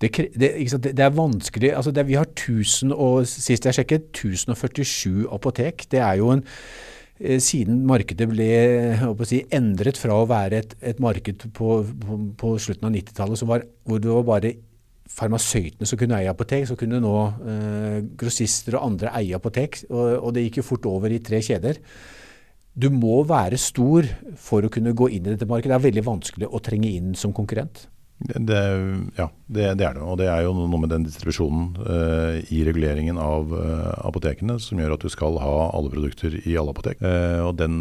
Det, 0.03 0.11
det, 0.35 0.49
det, 0.83 1.05
er 1.05 1.15
vanskelig 1.15 1.71
altså 1.79 1.93
det, 1.95 2.07
Vi 2.09 2.19
har 2.19 2.27
1000 2.27 2.91
og, 2.93 3.23
sist 3.29 3.69
jeg 3.69 3.77
sjekket, 3.77 4.11
1047 4.11 5.29
apotek. 5.31 5.87
Det 5.93 6.01
er 6.03 6.19
jo 6.19 6.33
en 6.35 6.43
eh, 7.21 7.39
siden 7.39 7.85
markedet 7.87 8.27
ble 8.31 8.51
si, 9.29 9.45
endret 9.55 10.01
fra 10.01 10.19
å 10.19 10.27
være 10.31 10.59
et, 10.65 10.75
et 10.83 11.03
marked 11.03 11.47
på, 11.55 11.79
på, 11.87 12.21
på, 12.41 12.53
slutten 12.59 12.91
av 12.91 12.97
90-tallet 12.97 13.47
hvor 13.47 14.03
det 14.03 14.11
var 14.19 14.29
bare 14.35 14.55
farmasøytene 15.13 15.87
som 15.89 16.01
kunne 16.01 16.19
eie 16.19 16.33
apotek, 16.33 16.67
så 16.69 16.77
kunne 16.79 17.01
nå 17.03 17.15
eh, 17.53 18.01
grossister 18.19 18.79
og 18.79 18.89
andre 18.89 19.13
eie 19.21 19.39
apotek. 19.39 19.85
Og, 19.91 20.03
og, 20.19 20.29
det 20.35 20.47
gikk 20.49 20.63
jo 20.63 20.69
fort 20.73 20.89
over 20.91 21.13
i 21.13 21.23
tre 21.25 21.43
kjeder. 21.45 21.79
Du 22.73 22.89
må 22.95 23.21
være 23.29 23.59
stor 23.61 24.09
for 24.41 24.65
å 24.65 24.73
kunne 24.73 24.95
gå 24.97 25.11
inn 25.13 25.27
i 25.27 25.35
dette 25.35 25.49
markedet. 25.49 25.75
Det 25.75 25.79
er 25.79 25.89
veldig 25.91 26.07
vanskelig 26.07 26.49
å 26.49 26.63
trenge 26.65 26.91
inn 26.91 27.13
som 27.19 27.35
konkurrent. 27.37 27.85
Det, 28.23 28.59
ja, 29.19 29.29
det, 29.47 29.65
det, 29.79 29.87
er 29.87 29.97
det. 29.97 30.03
Og 30.05 30.19
det 30.21 30.29
er 30.31 30.45
jo 30.47 30.55
noe 30.55 30.81
med 30.83 30.93
den 30.93 31.07
distribusjonen 31.07 31.73
eh, 31.83 32.37
i 32.55 32.63
reguleringen 32.67 33.19
av 33.21 33.53
eh, 33.57 33.89
apotekene 34.07 34.59
som 34.63 34.81
gjør 34.81 34.97
at 34.97 35.05
du 35.05 35.11
skal 35.13 35.41
ha 35.43 35.57
alle 35.73 35.93
produkter 35.93 36.39
i 36.43 36.57
alle 36.59 36.75
apotek. 36.75 37.03
Eh, 37.03 37.41
og 37.43 37.57
den 37.59 37.77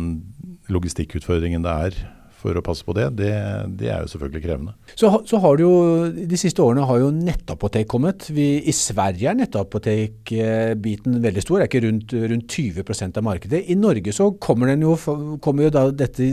logistikkutfordringen 0.72 1.66
det 1.66 1.76
er 1.86 2.02
for 2.42 2.58
å 2.58 2.64
passe 2.66 2.86
på 2.86 2.96
det, 2.98 3.08
det, 3.20 3.32
det 3.80 3.90
er 3.94 4.04
jo 4.04 4.10
selvfølgelig 4.12 4.44
krevende. 4.44 4.74
Så, 4.98 5.12
så, 5.30 5.40
har 5.44 5.58
du 5.58 5.64
jo, 5.64 5.74
De 6.12 6.40
siste 6.40 6.64
årene 6.64 6.88
har 6.90 7.02
jo 7.04 7.12
nettapotek 7.14 7.88
kommet. 7.92 8.28
Vi, 8.34 8.48
I 8.68 8.74
Sverige 8.76 9.30
er 9.32 9.38
nettapotekbiten 9.40 11.20
veldig 11.24 11.44
stor, 11.46 11.60
det 11.60 11.68
er 11.68 11.72
ikke 11.72 11.84
rundt, 11.86 12.16
rundt 12.34 12.58
20% 12.58 13.22
av 13.22 13.28
markedet. 13.28 13.64
I 13.70 13.78
Norge 13.80 14.16
så 14.16 14.32
kommer, 14.42 14.74
jo, 14.74 14.96
kommer 15.44 15.68
jo 15.68 15.92
dette 15.94 16.32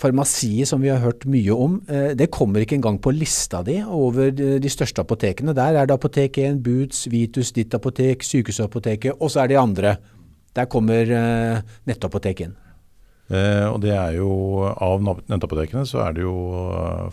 farmasiet 0.00 0.70
som 0.70 0.82
vi 0.82 0.92
har 0.92 1.02
hørt 1.04 1.26
mye 1.30 1.58
om. 1.66 1.78
Eh, 1.88 2.12
det 2.18 2.30
kommer 2.34 2.64
ikke 2.64 2.78
engang 2.80 3.00
på 3.02 3.14
lista 3.14 3.62
di 3.66 3.78
over 3.82 4.32
de 4.32 4.72
største 4.72 5.04
apotekene. 5.04 5.56
Der 5.56 5.82
er 5.82 5.88
det 5.88 5.98
Apotek 5.98 6.40
1, 6.40 6.62
Boots, 6.64 7.04
Vitus, 7.12 7.52
Ditt 7.54 7.74
apotek, 7.76 8.24
Sykehusapoteket, 8.26 9.20
og 9.20 9.32
så 9.32 9.44
er 9.44 9.52
de 9.52 9.60
andre. 9.60 9.96
Der 10.52 10.68
kommer 10.68 11.06
nettapoteket 11.08 11.92
nettapotek 11.92 12.44
inn. 12.44 12.61
Eh, 13.30 13.66
og 13.70 13.78
det 13.84 13.92
er 13.94 14.16
jo 14.16 14.32
Av 14.66 14.98
nettapotekene 15.00 15.86
så 15.86 16.00
er 16.02 16.16
det 16.16 16.24
jo 16.24 16.34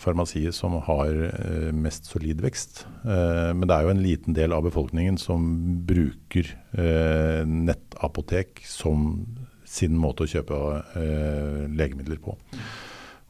farmasier 0.02 0.50
farmasiet 0.50 0.56
som 0.56 0.74
har 0.88 1.12
eh, 1.30 1.70
mest 1.72 2.10
solid 2.10 2.42
vekst. 2.42 2.84
Eh, 3.04 3.52
men 3.54 3.68
det 3.68 3.76
er 3.76 3.86
jo 3.86 3.94
en 3.94 4.02
liten 4.02 4.36
del 4.36 4.52
av 4.56 4.66
befolkningen 4.66 5.20
som 5.20 5.46
bruker 5.86 6.50
eh, 6.74 7.46
nettapotek 7.46 8.64
som 8.66 9.24
sin 9.70 9.94
måte 9.94 10.26
å 10.26 10.30
kjøpe 10.30 10.60
eh, 10.98 11.64
legemidler 11.78 12.18
på. 12.20 12.34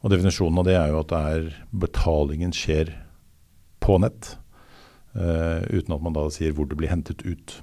Og 0.01 0.09
Definisjonen 0.09 0.57
av 0.57 0.65
det 0.65 0.77
er 0.79 0.89
jo 0.89 1.03
at 1.03 1.11
er 1.13 1.51
betalingen 1.83 2.55
skjer 2.55 2.95
på 3.81 3.99
nett, 4.01 4.35
uten 5.13 5.93
at 5.93 6.01
man 6.05 6.15
da 6.15 6.23
sier 6.33 6.53
hvor 6.55 6.65
det 6.69 6.77
blir 6.79 6.89
hentet 6.89 7.21
ut. 7.25 7.53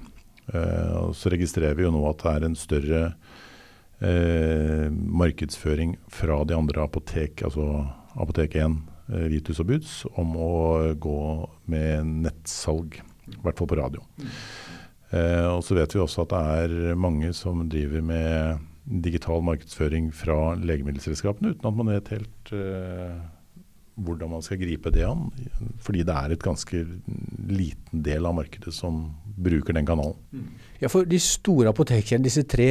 og 0.53 1.15
Så 1.17 1.31
registrerer 1.33 1.75
vi 1.75 1.83
jo 1.83 1.91
nå 1.91 2.03
at 2.07 2.21
det 2.21 2.31
er 2.31 2.45
en 2.45 2.57
større 2.59 3.01
eh, 3.09 3.47
markedsføring 3.99 5.97
fra 6.07 6.37
de 6.47 6.55
andre 6.55 6.85
apotek, 6.85 7.43
altså 7.43 7.65
Apotek 8.19 8.55
1, 8.55 8.77
eh, 9.13 9.27
Vitus 9.31 9.61
og 9.61 9.69
Buds, 9.69 9.93
om 10.17 10.35
å 10.39 10.51
gå 10.99 11.19
med 11.71 12.09
nettsalg, 12.25 12.99
i 13.29 13.37
hvert 13.43 13.59
fall 13.59 13.69
på 13.69 13.77
radio. 13.79 14.03
Eh, 15.11 15.45
og 15.49 15.63
så 15.65 15.77
vet 15.77 15.93
vi 15.95 16.01
også 16.01 16.25
at 16.25 16.33
det 16.33 16.41
er 16.63 16.99
mange 16.99 17.31
som 17.33 17.61
driver 17.69 18.03
med 18.05 18.65
digital 19.05 19.43
markedsføring 19.45 20.09
fra 20.13 20.55
legemiddelselskapene 20.57 21.53
uten 21.53 21.67
at 21.69 21.77
man 21.77 21.91
vet 21.93 22.09
helt 22.15 22.51
eh, 22.57 23.19
hvordan 23.99 24.31
man 24.33 24.45
skal 24.45 24.61
gripe 24.61 24.91
det 24.93 25.05
an. 25.05 25.27
Fordi 25.83 26.05
det 26.07 26.15
er 26.15 26.33
et 26.33 26.45
ganske 26.45 26.81
liten 27.49 28.03
del 28.05 28.25
av 28.25 28.37
markedet 28.37 28.73
som 28.73 29.09
bruker 29.37 29.75
den 29.77 29.87
kanalen. 29.89 30.17
Ja, 30.79 30.87
for 30.87 31.07
De 31.09 31.19
store 31.19 31.73
apotekene, 31.73 32.23
disse 32.23 32.45
tre 32.47 32.69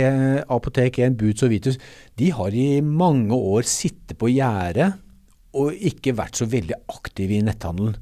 Apotek 0.48 1.02
1, 1.04 1.16
Boots 1.20 1.44
og 1.44 1.52
Vitus, 1.52 1.78
de 2.18 2.30
har 2.32 2.54
i 2.56 2.80
mange 2.80 3.36
år 3.36 3.68
sittet 3.68 4.16
på 4.18 4.30
gjerdet 4.32 4.94
og 5.58 5.72
ikke 5.72 6.14
vært 6.16 6.38
så 6.38 6.46
veldig 6.48 6.76
aktive 6.92 7.38
i 7.38 7.44
netthandelen. 7.44 7.96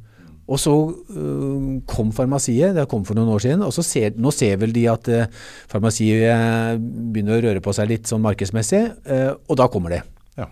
Og 0.46 0.60
så 0.62 0.72
øh, 1.10 1.78
kom 1.90 2.12
farmasiet, 2.14 2.76
det 2.76 2.86
kom 2.90 3.02
for 3.06 3.18
noen 3.18 3.32
år 3.34 3.42
siden, 3.42 3.64
og 3.66 3.74
ser, 3.74 4.14
nå 4.14 4.30
ser 4.34 4.60
vel 4.62 4.74
de 4.74 4.84
at 4.90 5.08
øh, 5.10 5.24
farmasiet 5.70 6.78
begynner 7.10 7.40
å 7.40 7.44
røre 7.48 7.62
på 7.64 7.74
seg 7.74 7.90
litt 7.90 8.10
sånn 8.10 8.22
markedsmessig, 8.22 8.84
øh, 9.10 9.32
og 9.42 9.58
da 9.58 9.66
kommer 9.72 9.96
det. 9.96 10.04
Ja. 10.38 10.46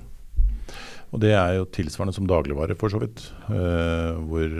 Og 1.14 1.22
det 1.22 1.36
er 1.38 1.60
jo 1.60 1.70
tilsvarende 1.70 2.16
som 2.16 2.26
dagligvare, 2.26 2.74
for 2.78 2.90
så 2.90 2.98
vidt. 2.98 3.22
Hvor 3.46 4.56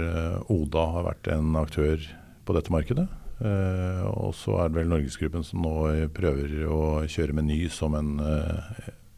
Oda 0.55 0.85
har 0.95 1.09
vært 1.09 1.33
en 1.35 1.57
aktør 1.59 1.99
på 2.47 2.55
dette 2.55 2.71
markedet. 2.71 3.09
Uh, 3.41 4.05
og 4.13 4.31
så 4.39 4.61
er 4.63 4.71
det 4.71 4.79
vel 4.79 4.93
Norgesgruppen 4.93 5.45
som 5.47 5.65
nå 5.65 5.75
prøver 6.15 6.55
å 6.71 6.83
kjøre 7.11 7.35
Meny 7.37 7.65
som 7.73 7.97
en 7.99 8.15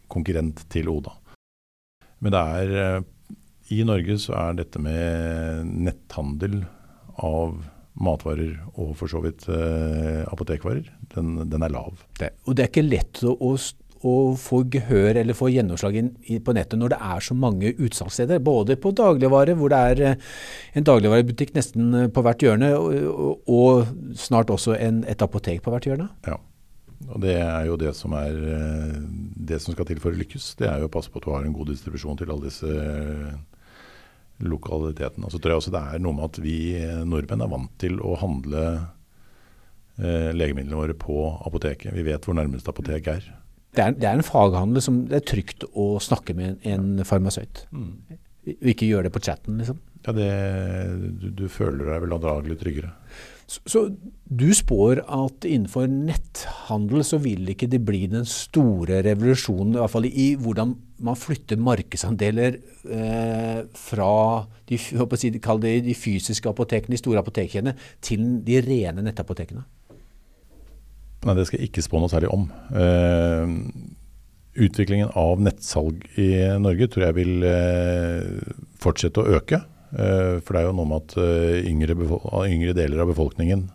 konkurrent 0.09 0.63
til 0.73 0.89
Oda. 0.93 1.13
Men 2.25 2.33
det 2.33 2.41
er 2.41 3.05
i 3.75 3.83
Norge 3.87 4.17
så 4.23 4.37
er 4.39 4.61
dette 4.61 4.81
med 4.83 5.67
netthandel 5.87 6.61
av 7.27 7.57
matvarer 7.97 8.59
og 8.77 8.93
for 8.99 9.11
så 9.11 9.23
vidt 9.25 9.47
eh, 9.51 10.23
apotekvarer, 10.29 10.89
den, 11.15 11.37
den, 11.49 11.65
er 11.65 11.73
lav. 11.73 12.03
Det, 12.21 12.33
og 12.45 12.57
det 12.57 12.67
er 12.67 12.71
ikke 12.73 12.87
lett 12.87 13.23
å, 13.25 13.33
å, 13.33 13.55
å 14.07 14.17
få 14.39 14.63
gehør 14.73 15.19
eller 15.21 15.37
få 15.37 15.51
gjennomslag 15.53 15.97
på 16.45 16.55
nettet 16.57 16.79
når 16.79 16.95
det 16.95 16.99
er 17.09 17.25
så 17.25 17.37
mange 17.39 17.73
utsalgssteder. 17.75 18.43
Både 18.45 18.77
på 18.81 18.93
dagligvare, 18.97 19.57
hvor 19.59 19.73
det 19.73 19.81
er 19.91 20.03
eh, 20.11 20.27
en 20.79 20.87
dagligvarebutikk 20.87 21.55
nesten 21.57 21.95
eh, 21.95 22.11
på 22.13 22.25
hvert 22.25 22.45
hjørne, 22.45 22.73
og, 22.77 23.95
snart 24.19 24.53
også 24.53 24.77
en, 24.79 25.03
et 25.09 25.23
apotek 25.25 25.63
på 25.65 25.75
hvert 25.75 25.89
hjørne. 25.89 26.09
Ja. 26.29 26.39
Og 27.11 27.21
Det 27.23 27.35
er 27.37 27.67
jo 27.69 27.77
det 27.81 27.93
som 27.99 28.15
er 28.17 28.37
eh, 28.57 28.99
det 29.51 29.61
som 29.63 29.77
skal 29.77 29.89
til 29.89 30.01
for 30.03 30.15
å 30.15 30.21
lykkes. 30.21 30.55
Det 30.61 30.71
er 30.71 30.81
jo 30.83 30.91
å 30.91 30.93
passe 30.93 31.13
på 31.13 31.21
at 31.21 31.29
du 31.29 31.33
har 31.35 31.47
en 31.47 31.57
god 31.57 31.73
distribusjon 31.73 32.19
til 32.21 32.33
alle 32.33 32.49
disse 32.49 32.71
lokalitetene. 34.47 35.27
Og 35.27 35.33
så 35.33 35.41
tror 35.41 35.55
jeg 35.55 35.63
også 35.65 35.75
det 35.75 35.87
er 35.93 36.05
noe 36.05 36.17
med 36.17 36.29
at 36.29 36.41
vi 36.45 36.59
nordmenn 37.09 37.45
er 37.45 37.53
vant 37.53 37.73
til 37.81 38.01
å 38.05 38.17
handle 38.21 38.67
legemidlene 39.97 40.77
våre 40.77 40.93
på 41.01 41.23
apoteket. 41.49 41.95
Vi 41.97 42.05
vet 42.05 42.27
hvor 42.29 42.37
nærmeste 42.37 42.69
apotek 42.69 43.09
er. 43.15 43.29
Det 43.77 43.85
er, 43.85 43.97
det 43.97 44.09
er 44.09 44.17
en 44.17 44.27
faghandel 44.27 44.85
som 44.85 45.03
det 45.11 45.21
er 45.21 45.27
trygt 45.29 45.67
å 45.77 45.97
snakke 46.03 46.37
med 46.37 46.65
en, 46.69 47.03
farmasøyt. 47.05 47.67
Mm. 47.77 48.19
Ikke 48.73 48.89
gjøre 48.89 49.09
det 49.09 49.15
på 49.17 49.23
chatten, 49.27 49.61
liksom. 49.61 49.83
Ja, 50.07 50.15
det, 50.15 50.29
du, 51.21 51.31
du 51.35 51.47
føler 51.51 51.91
deg 51.91 52.05
vel 52.05 52.15
andragelig 52.15 52.61
tryggere. 52.61 52.93
Så, 53.47 53.61
så, 53.71 53.81
du 54.27 54.49
spår 54.59 55.05
at 55.05 55.45
innenfor 55.47 55.87
netthandel 55.91 57.05
så 57.07 57.21
vil 57.23 57.47
ikke 57.53 57.69
det 57.71 57.79
bli 57.87 58.03
den 58.11 58.27
store 58.27 59.05
revolusjonen, 59.07 59.77
i 59.77 59.83
hvert 59.83 59.93
fall 59.93 60.09
i 60.09 60.27
hvordan 60.41 60.73
man 61.07 61.19
flytter 61.19 61.61
markedsandeler 61.63 62.59
eh, 62.91 63.61
fra 63.79 64.11
de, 64.67 64.81
si, 64.81 65.31
de, 65.31 65.95
fysiske 65.95 66.51
apotekene, 66.51 66.97
de 66.97 67.03
store 67.03 67.23
apotekkjedene, 67.23 67.77
til 68.03 68.27
de 68.47 68.59
rene 68.67 69.07
nettapotekene? 69.07 69.63
Nei, 71.27 71.35
det 71.35 71.49
skal 71.49 71.59
jeg 71.59 71.73
ikke 71.73 71.83
spå 71.83 71.99
noe 71.99 72.11
særlig 72.13 72.31
om. 72.31 72.47
Uh, 72.71 73.51
utviklingen 74.67 75.11
av 75.19 75.43
nettsalg 75.43 76.05
i 76.21 76.31
Norge 76.63 76.89
tror 76.93 77.09
jeg 77.09 77.17
vil 77.19 77.43
uh, 77.43 78.55
fortsette 78.83 79.23
å 79.23 79.39
øke. 79.41 79.61
Uh, 79.91 80.39
for 80.39 80.55
det 80.55 80.63
er 80.63 80.69
jo 80.69 80.77
noe 80.79 80.91
med 80.91 81.03
at 81.03 81.17
yngre, 81.67 81.99
yngre, 82.47 82.77
deler 82.79 83.03
av 83.03 83.11
befolkningen 83.11 83.67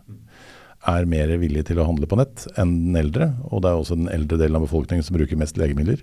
er 0.90 1.06
mer 1.06 1.30
villige 1.38 1.68
til 1.68 1.78
å 1.78 1.86
handle 1.86 2.08
på 2.10 2.18
nett 2.18 2.48
enn 2.58 2.72
den 2.88 3.02
eldre. 3.04 3.34
Og 3.52 3.62
det 3.62 3.70
er 3.70 3.82
også 3.82 4.00
den 4.00 4.10
eldre 4.10 4.40
delen 4.40 4.58
av 4.58 4.64
befolkningen 4.66 5.04
som 5.06 5.18
bruker 5.18 5.38
mest 5.38 5.60
legemidler. 5.60 6.00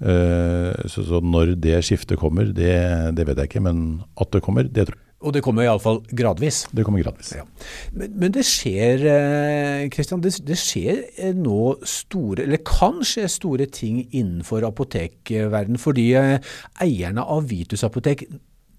Så, 0.00 1.02
så 1.04 1.18
når 1.20 1.56
det 1.60 1.80
skiftet 1.84 2.20
kommer, 2.20 2.52
det, 2.56 2.70
det, 3.18 3.26
vet 3.26 3.42
jeg 3.42 3.50
ikke. 3.50 3.64
Men 3.66 3.80
at 4.14 4.30
det 4.32 4.44
kommer, 4.46 4.70
det 4.70 4.86
tror 4.86 4.94
jeg. 4.94 5.09
Og 5.20 5.34
det 5.36 5.42
kommer 5.44 5.66
iallfall 5.66 5.98
gradvis? 6.16 6.62
Det 6.72 6.86
kommer 6.86 7.02
gradvis. 7.02 7.34
Ja. 7.36 7.42
Men, 7.92 8.14
men, 8.22 8.32
det 8.32 8.46
skjer 8.48 9.02
Kristian, 9.92 10.22
det, 10.24 10.32
det, 10.48 10.56
skjer 10.56 11.34
nå 11.36 11.74
store, 11.84 12.46
eller 12.46 12.62
kan 12.64 13.02
skje 13.04 13.26
store 13.28 13.66
ting 13.68 14.06
innenfor 14.06 14.64
apotekverden. 14.64 15.76
Fordi 15.82 16.06
eierne 16.16 17.26
av 17.26 17.50
Vitus 17.52 17.84
apotek 17.84 18.24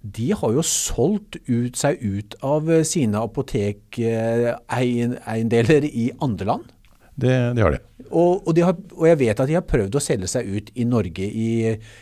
de 0.02 0.32
har 0.34 0.56
jo 0.56 0.64
solgt 0.66 1.38
ut, 1.46 1.78
seg 1.78 2.02
ut 2.02 2.34
av 2.46 2.70
eh, 2.72 2.84
sine 2.88 3.18
apotekeiendeler 3.22 5.86
i 5.86 6.12
andre 6.22 6.46
land. 6.50 6.64
Det, 7.22 7.38
de 7.56 7.63
har 7.63 7.75
de. 7.75 7.80
Og, 8.10 8.42
og, 8.44 8.51
de 8.58 8.66
har, 8.66 8.75
og, 8.98 9.06
jeg 9.08 9.20
vet 9.22 9.40
at 9.40 9.50
de 9.50 9.58
har 9.58 9.68
prøvd 9.68 9.96
å 9.96 10.04
selge 10.04 10.30
seg 10.32 10.50
ut 10.50 10.72
i 10.75 10.86
Norge 10.88 11.28
i 11.28 11.50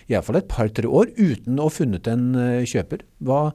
iallfall 0.09 0.39
et 0.39 0.49
par-tre 0.49 0.89
år 0.89 1.11
uten 1.19 1.59
å 1.59 1.67
ha 1.67 1.73
funnet 1.73 2.09
en 2.09 2.31
eh, 2.39 2.67
kjøper. 2.69 3.03
Hva, 3.25 3.49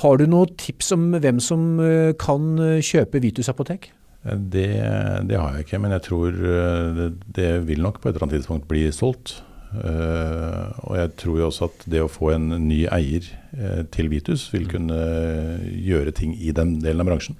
har 0.00 0.20
du 0.20 0.26
noen 0.30 0.54
tips 0.60 0.94
om 0.96 1.10
hvem 1.18 1.42
som 1.44 1.82
eh, 1.84 2.12
kan 2.20 2.54
kjøpe 2.80 3.22
Vitus 3.24 3.52
apotek? 3.52 3.90
Det, 4.20 4.72
det, 5.28 5.36
har 5.36 5.54
jeg 5.56 5.64
ikke, 5.64 5.78
men 5.80 5.94
jeg 5.96 6.04
tror 6.04 6.34
det, 6.36 7.06
det 7.36 7.52
vil 7.68 7.80
nok 7.80 8.02
på 8.02 8.10
et 8.10 8.12
eller 8.12 8.26
annet 8.26 8.36
tidspunkt 8.36 8.66
bli 8.68 8.82
solgt. 8.92 9.38
Og 9.72 10.92
jeg 10.98 11.12
tror 11.22 11.38
jo 11.38 11.46
også 11.46 11.70
at 11.70 11.86
det 11.88 12.02
å 12.04 12.10
få 12.10 12.34
en 12.34 12.50
ny 12.66 12.82
eier 12.92 13.30
til 13.94 14.10
Vitus 14.12 14.50
vil 14.52 14.66
mm. 14.66 14.70
kunne 14.74 14.98
gjøre 15.72 16.12
ting 16.20 16.34
i 16.36 16.52
den 16.52 16.74
delen 16.84 17.00
av 17.00 17.08
bransjen. 17.08 17.38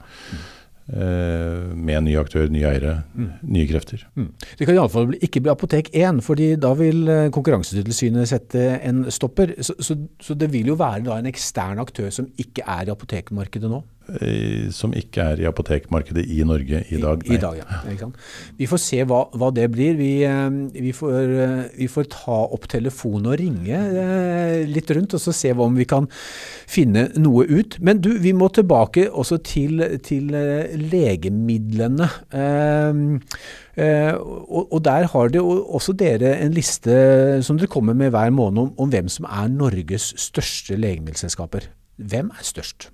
Uh, 0.90 1.70
med 1.76 2.00
en 2.00 2.06
ny 2.08 2.16
aktør, 2.18 2.48
nye 2.50 2.66
eiere, 2.66 2.96
mm. 3.14 3.26
nye 3.54 3.66
krefter. 3.68 4.00
Mm. 4.18 4.32
Det 4.58 4.66
kan 4.66 4.74
iallfall 4.74 5.12
ikke 5.20 5.44
bli 5.44 5.52
Apotek 5.52 5.92
1, 5.94 6.18
fordi 6.26 6.48
da 6.58 6.72
vil 6.78 7.04
Konkurransetilsynet 7.30 8.26
sette 8.26 8.64
en 8.88 9.04
stopper. 9.12 9.54
Så, 9.62 9.76
så, 9.78 9.94
så, 10.18 10.34
det 10.34 10.50
vil 10.50 10.72
jo 10.72 10.78
være 10.80 11.04
da 11.06 11.20
en 11.20 11.30
ekstern 11.30 11.78
aktør 11.82 12.10
som 12.14 12.26
ikke 12.42 12.66
er 12.66 12.88
i 12.88 12.94
apotekmarkedet 12.96 13.70
nå? 13.70 13.84
Som 14.74 14.94
ikke 14.96 15.24
er 15.32 15.42
i 15.42 15.48
apotekmarkedet 15.48 16.24
i 16.30 16.42
Norge 16.46 16.82
i 16.90 17.00
dag. 17.00 17.22
I, 17.26 17.34
i 17.34 17.40
dag, 17.40 17.60
ja. 17.60 18.08
Vi 18.58 18.68
får 18.68 18.80
se 18.82 19.04
hva, 19.08 19.22
hva 19.36 19.50
det 19.54 19.66
blir. 19.72 19.96
Vi, 19.98 20.10
eh, 20.26 20.50
vi, 20.74 20.92
får, 20.96 21.16
eh, 21.44 21.62
vi, 21.78 21.88
får, 21.90 22.08
ta 22.10 22.38
opp 22.54 22.66
telefonen 22.70 23.30
og 23.32 23.38
ringe 23.40 23.78
eh, 24.02 24.66
litt 24.68 24.90
rundt, 24.96 25.16
og 25.16 25.22
så 25.22 25.34
se 25.36 25.52
om 25.54 25.78
vi 25.78 25.86
kan 25.88 26.08
finne 26.70 27.08
noe 27.20 27.46
ut. 27.48 27.78
Men 27.84 28.02
du, 28.02 28.12
vi 28.22 28.34
må 28.36 28.50
tilbake 28.54 29.08
også 29.10 29.40
til, 29.46 29.82
til 30.06 30.30
legemidlene. 30.90 32.08
og, 34.60 34.78
der 34.84 35.06
har 35.12 35.32
det 35.32 35.40
også 35.40 35.94
dere 35.96 36.36
en 36.40 36.54
liste 36.56 36.94
som 37.46 37.58
dere 37.58 37.70
kommer 37.70 37.96
med 37.96 38.12
hver 38.14 38.30
måned 38.34 38.62
om, 38.62 38.72
om 38.78 38.92
hvem 38.92 39.08
som 39.08 39.28
er 39.28 39.50
Norges 39.52 40.12
største 40.20 40.78
legemiddelselskaper. 40.78 41.70
Hvem 42.00 42.32
er 42.32 42.46
størst? 42.46 42.90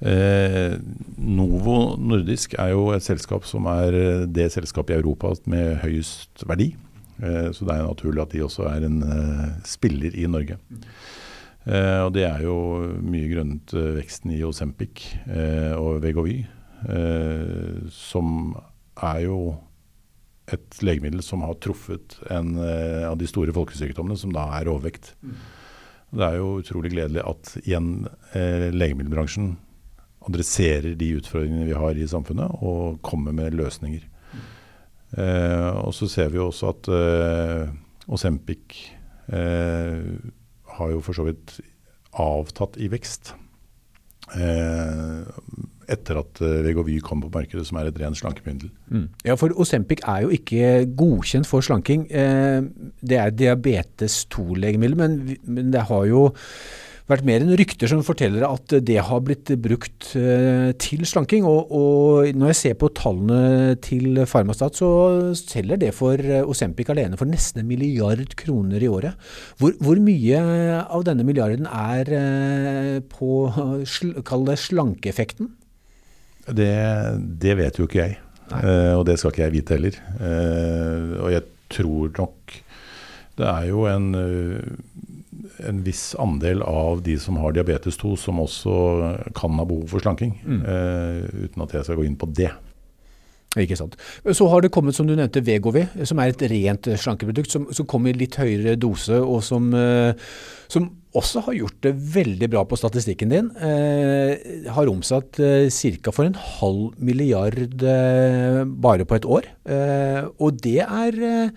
Eh, 0.00 0.78
Novo 1.20 1.96
Nordisk 2.00 2.54
er 2.56 2.72
jo 2.72 2.86
et 2.94 3.04
selskap 3.04 3.44
som 3.48 3.66
er 3.68 3.96
eh, 3.96 4.22
det 4.24 4.48
selskapet 4.54 4.96
i 4.96 5.00
Europa 5.02 5.34
med 5.50 5.76
høyest 5.82 6.46
verdi. 6.48 6.72
Eh, 7.20 7.50
så 7.52 7.66
det 7.68 7.76
er 7.76 7.84
naturlig 7.84 8.24
at 8.24 8.32
de 8.32 8.44
også 8.46 8.64
er 8.70 8.86
en 8.88 9.02
eh, 9.04 9.46
spiller 9.68 10.16
i 10.16 10.24
Norge. 10.30 10.56
Eh, 11.68 12.00
og 12.06 12.14
det 12.16 12.24
er 12.24 12.46
jo 12.46 12.56
mye 13.04 13.28
grunnet 13.28 13.76
eh, 13.76 13.92
veksten 13.98 14.32
i 14.38 14.42
Osempic 14.46 15.04
og 15.76 16.00
Vegovy, 16.04 16.40
som 17.92 18.54
er 18.96 19.18
jo 19.26 19.40
et 20.50 20.78
legemiddel 20.80 21.20
som 21.22 21.44
har 21.44 21.58
truffet 21.60 22.16
en 22.32 22.54
av 22.56 23.18
de 23.20 23.28
store 23.28 23.52
folkesykdommene, 23.52 24.16
som 24.16 24.32
da 24.32 24.46
er 24.56 24.70
overvekt. 24.72 25.12
Mm. 25.20 25.34
Det 26.16 26.24
er 26.24 26.38
jo 26.40 26.54
utrolig 26.62 26.94
gledelig 26.94 27.20
at 27.20 27.52
igjen 27.60 27.90
legemiddelbransjen 28.32 29.52
adresserer 30.28 30.94
de 31.00 31.14
utfordringene 31.18 31.68
vi 31.68 31.76
har 31.76 31.96
i 31.96 32.08
samfunnet, 32.08 32.60
og 32.60 33.00
kommer 33.06 33.34
med 33.36 33.56
løsninger. 33.56 34.06
Eh, 35.18 35.70
og 35.80 35.94
så 35.96 36.06
ser 36.10 36.30
vi 36.30 36.38
også 36.38 36.70
at 36.70 36.90
eh, 36.94 37.72
Osempic 38.10 38.78
eh, 39.32 40.04
har 40.76 40.92
jo 40.92 41.00
for 41.02 41.16
så 41.16 41.26
vidt 41.26 41.58
avtatt 42.20 42.78
i 42.78 42.90
vekst. 42.92 43.34
Eh, 44.36 45.26
etter 45.90 46.20
at 46.20 46.40
uh, 46.44 46.60
Vegovy 46.64 46.98
kom 47.02 47.22
på 47.24 47.30
markedet, 47.34 47.64
som 47.66 47.80
er 47.80 47.90
et 47.90 47.98
rent 48.00 48.18
slankemiddel. 48.18 48.70
Mm. 48.90 49.08
Ja, 49.26 49.36
for 49.38 49.54
Osempic 49.60 50.04
er 50.06 50.24
jo 50.24 50.34
ikke 50.34 50.86
godkjent 50.98 51.48
for 51.50 51.64
slanking. 51.66 52.06
Eh, 52.10 52.62
det 53.02 53.18
er 53.18 53.34
diabetes 53.34 54.22
2-legemiddel, 54.30 54.96
men, 55.00 55.18
men, 55.42 55.72
det 55.74 55.88
har 55.90 56.06
jo 56.06 56.28
vært 57.10 57.26
mer 57.26 57.42
enn 57.42 57.56
rykter 57.58 57.90
som 57.90 58.02
forteller 58.06 58.44
at 58.46 58.74
det 58.86 58.98
har 59.06 59.22
blitt 59.24 59.50
brukt 59.62 60.12
eh, 60.18 60.70
til 60.80 61.04
slanking. 61.08 61.46
Og, 61.48 61.70
og, 61.74 62.30
når 62.36 62.52
jeg 62.52 62.58
ser 62.60 62.78
på 62.80 62.90
tallene 62.96 63.76
til 63.84 64.22
Farmastat, 64.30 64.78
så 64.80 64.90
selger 65.38 65.80
det 65.80 65.92
for 65.96 66.20
eh, 66.20 66.46
Osempic 66.46 66.92
alene 66.92 67.18
for 67.20 67.30
nesten 67.30 67.62
en 67.62 67.70
milliard 67.70 68.34
kroner 68.38 68.82
i 68.82 68.90
året. 68.90 69.30
Hvor, 69.60 69.74
hvor 69.82 70.00
mye 70.02 70.42
av 70.82 71.06
denne 71.08 71.26
milliarden 71.26 71.68
er 71.70 72.12
eh, 72.16 72.96
på 73.10 73.46
kall 74.26 74.46
det 74.48 74.60
slankeeffekten? 74.62 75.54
Det, 76.50 76.74
det, 77.42 77.54
vet 77.58 77.78
jo 77.78 77.86
ikke 77.86 78.04
jeg. 78.04 78.18
Uh, 78.50 78.98
og 78.98 79.04
det 79.06 79.14
skal 79.20 79.30
ikke 79.30 79.44
jeg 79.44 79.54
vite 79.54 79.76
heller. 79.76 79.98
Uh, 80.18 81.20
og 81.22 81.28
jeg 81.36 81.44
tror 81.70 82.08
nok 82.16 82.56
det 83.38 83.46
er 83.46 83.68
jo 83.70 83.84
en 83.88 84.08
en 85.68 85.82
viss 85.86 86.14
andel 86.20 86.64
av 86.66 87.02
de 87.06 87.16
som 87.20 87.38
har 87.42 87.54
diabetes 87.56 87.98
2 88.00 88.14
som 88.20 88.40
også 88.42 88.74
kan 89.36 89.60
ha 89.60 89.68
behov 89.68 89.86
for 89.92 90.02
slanking. 90.02 90.36
Mm. 90.44 90.60
Uh, 90.64 91.46
uten 91.46 91.64
at 91.66 91.76
jeg 91.76 91.88
skal 91.88 92.00
gå 92.00 92.08
inn 92.08 92.18
på 92.20 92.30
det. 92.36 92.52
Ikke 93.58 93.74
sant. 93.74 93.96
Så 94.30 94.46
har 94.46 94.62
det 94.62 94.70
kommet, 94.70 94.94
som 94.94 95.08
du 95.08 95.16
nevnte, 95.16 95.42
Vegovi, 95.42 95.82
som 96.06 96.20
er 96.22 96.30
et 96.30 96.42
rent 96.52 96.86
slankeprodukt. 97.02 97.50
Som, 97.50 97.66
som 97.74 97.88
kommer 97.90 98.12
i 98.12 98.20
litt 98.20 98.38
høyere 98.38 98.76
dose, 98.78 99.18
og 99.18 99.42
som, 99.42 99.72
uh, 99.74 100.14
som, 100.70 100.86
også 101.18 101.42
har 101.48 101.56
gjort 101.56 101.80
det 101.82 101.90
veldig 102.14 102.48
bra 102.52 102.62
på 102.70 102.78
statistikken 102.78 103.32
din. 103.32 103.48
Eh, 103.66 104.68
har 104.70 104.86
omsatt 104.86 105.40
eh, 105.42 105.66
ca. 105.66 106.12
for 106.14 106.22
en 106.22 106.36
halv 106.38 106.92
milliard 107.02 107.82
bare 108.78 109.02
på 109.02 109.18
et 109.18 109.26
år. 109.26 109.48
og 110.38 110.60
det 110.62 110.78
er 110.86 111.50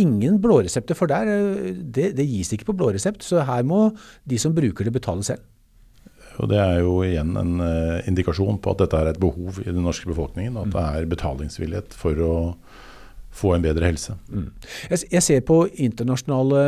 ingen 0.00 0.40
blåresepter, 0.42 0.98
for 0.98 1.10
der, 1.10 1.28
eh, 1.32 1.74
det, 1.76 2.12
det 2.18 2.28
gis 2.28 2.52
ikke 2.54 2.70
på 2.70 2.78
blåresept. 2.78 3.24
Så 3.26 3.44
her 3.46 3.66
må 3.66 3.90
de 4.28 4.40
som 4.40 4.54
bruker 4.56 4.86
det, 4.86 4.94
betale 4.96 5.26
selv. 5.26 5.44
Og 6.36 6.50
Det 6.52 6.58
er 6.60 6.82
jo 6.84 6.98
igjen 7.06 7.36
en 7.40 7.60
uh, 7.62 8.02
indikasjon 8.08 8.60
på 8.60 8.74
at 8.74 8.82
dette 8.84 8.98
er 8.98 9.12
et 9.12 9.22
behov 9.22 9.62
i 9.62 9.70
den 9.70 9.84
norske 9.86 10.08
befolkningen. 10.10 10.58
At 10.60 10.74
det 10.74 10.84
er 10.84 11.08
betalingsvillighet 11.08 11.96
for 11.96 12.20
å 12.20 12.34
få 13.36 13.52
en 13.52 13.64
bedre 13.64 13.88
helse. 13.88 14.14
Mm. 14.32 14.46
Jeg, 14.88 15.20
ser 15.24 15.42
på 15.48 15.58
internasjonale 15.84 16.60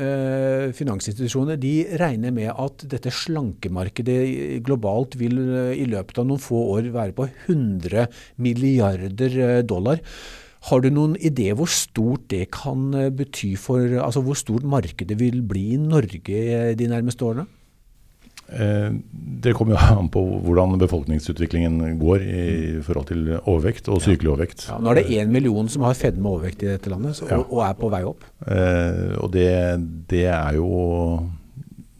uh, 0.00 0.66
finansinstitusjoner. 0.76 1.60
De 1.60 1.74
regner 2.00 2.34
med 2.36 2.50
at 2.52 2.84
dette 2.88 3.12
slankemarkedet 3.16 4.60
globalt 4.64 5.16
vil 5.20 5.40
uh, 5.40 5.72
i 5.76 5.88
løpet 5.88 6.20
av 6.20 6.28
noen 6.28 6.42
få 6.42 6.66
år 6.76 6.92
være 6.92 7.16
på 7.16 7.28
100 7.48 8.08
milliarder 8.44 9.62
dollar. 9.68 10.00
Har 10.68 10.82
du 10.82 10.92
noen 10.94 11.16
idé 11.18 11.48
hvor 11.58 11.70
stort 11.70 12.28
det 12.30 12.46
kan 12.54 12.92
eh, 12.94 13.10
bety 13.10 13.54
for 13.58 13.82
Altså 14.02 14.22
hvor 14.22 14.38
stort 14.38 14.62
markedet 14.62 15.18
vil 15.18 15.40
bli 15.42 15.72
i 15.74 15.80
Norge 15.80 16.38
eh, 16.38 16.70
de 16.78 16.90
nærmeste 16.90 17.26
årene? 17.26 17.48
Eh, 18.52 18.90
det 19.42 19.54
kommer 19.56 19.74
jo 19.74 19.98
an 20.02 20.08
på 20.12 20.22
hvordan 20.44 20.76
befolkningsutviklingen 20.82 21.98
går 22.00 22.24
i 22.26 22.46
forhold 22.84 23.08
til 23.08 23.30
overvekt 23.38 23.88
og 23.88 24.02
sykelig 24.04 24.32
overvekt. 24.34 24.66
Ja, 24.68 24.78
nå 24.82 24.92
er 24.92 25.00
det 25.00 25.20
én 25.22 25.32
million 25.32 25.70
som 25.72 25.86
har 25.86 25.96
fedme 25.98 26.28
og 26.28 26.40
overvekt 26.40 26.66
i 26.66 26.72
dette 26.74 26.92
landet, 26.92 27.16
så, 27.18 27.28
ja. 27.30 27.40
og, 27.42 27.62
er 27.64 27.78
på 27.78 27.90
vei 27.92 28.02
opp. 28.08 28.26
Eh, 28.46 29.14
og 29.22 29.32
det, 29.34 29.48
det, 30.10 30.26
er 30.30 30.58
jo 30.58 30.68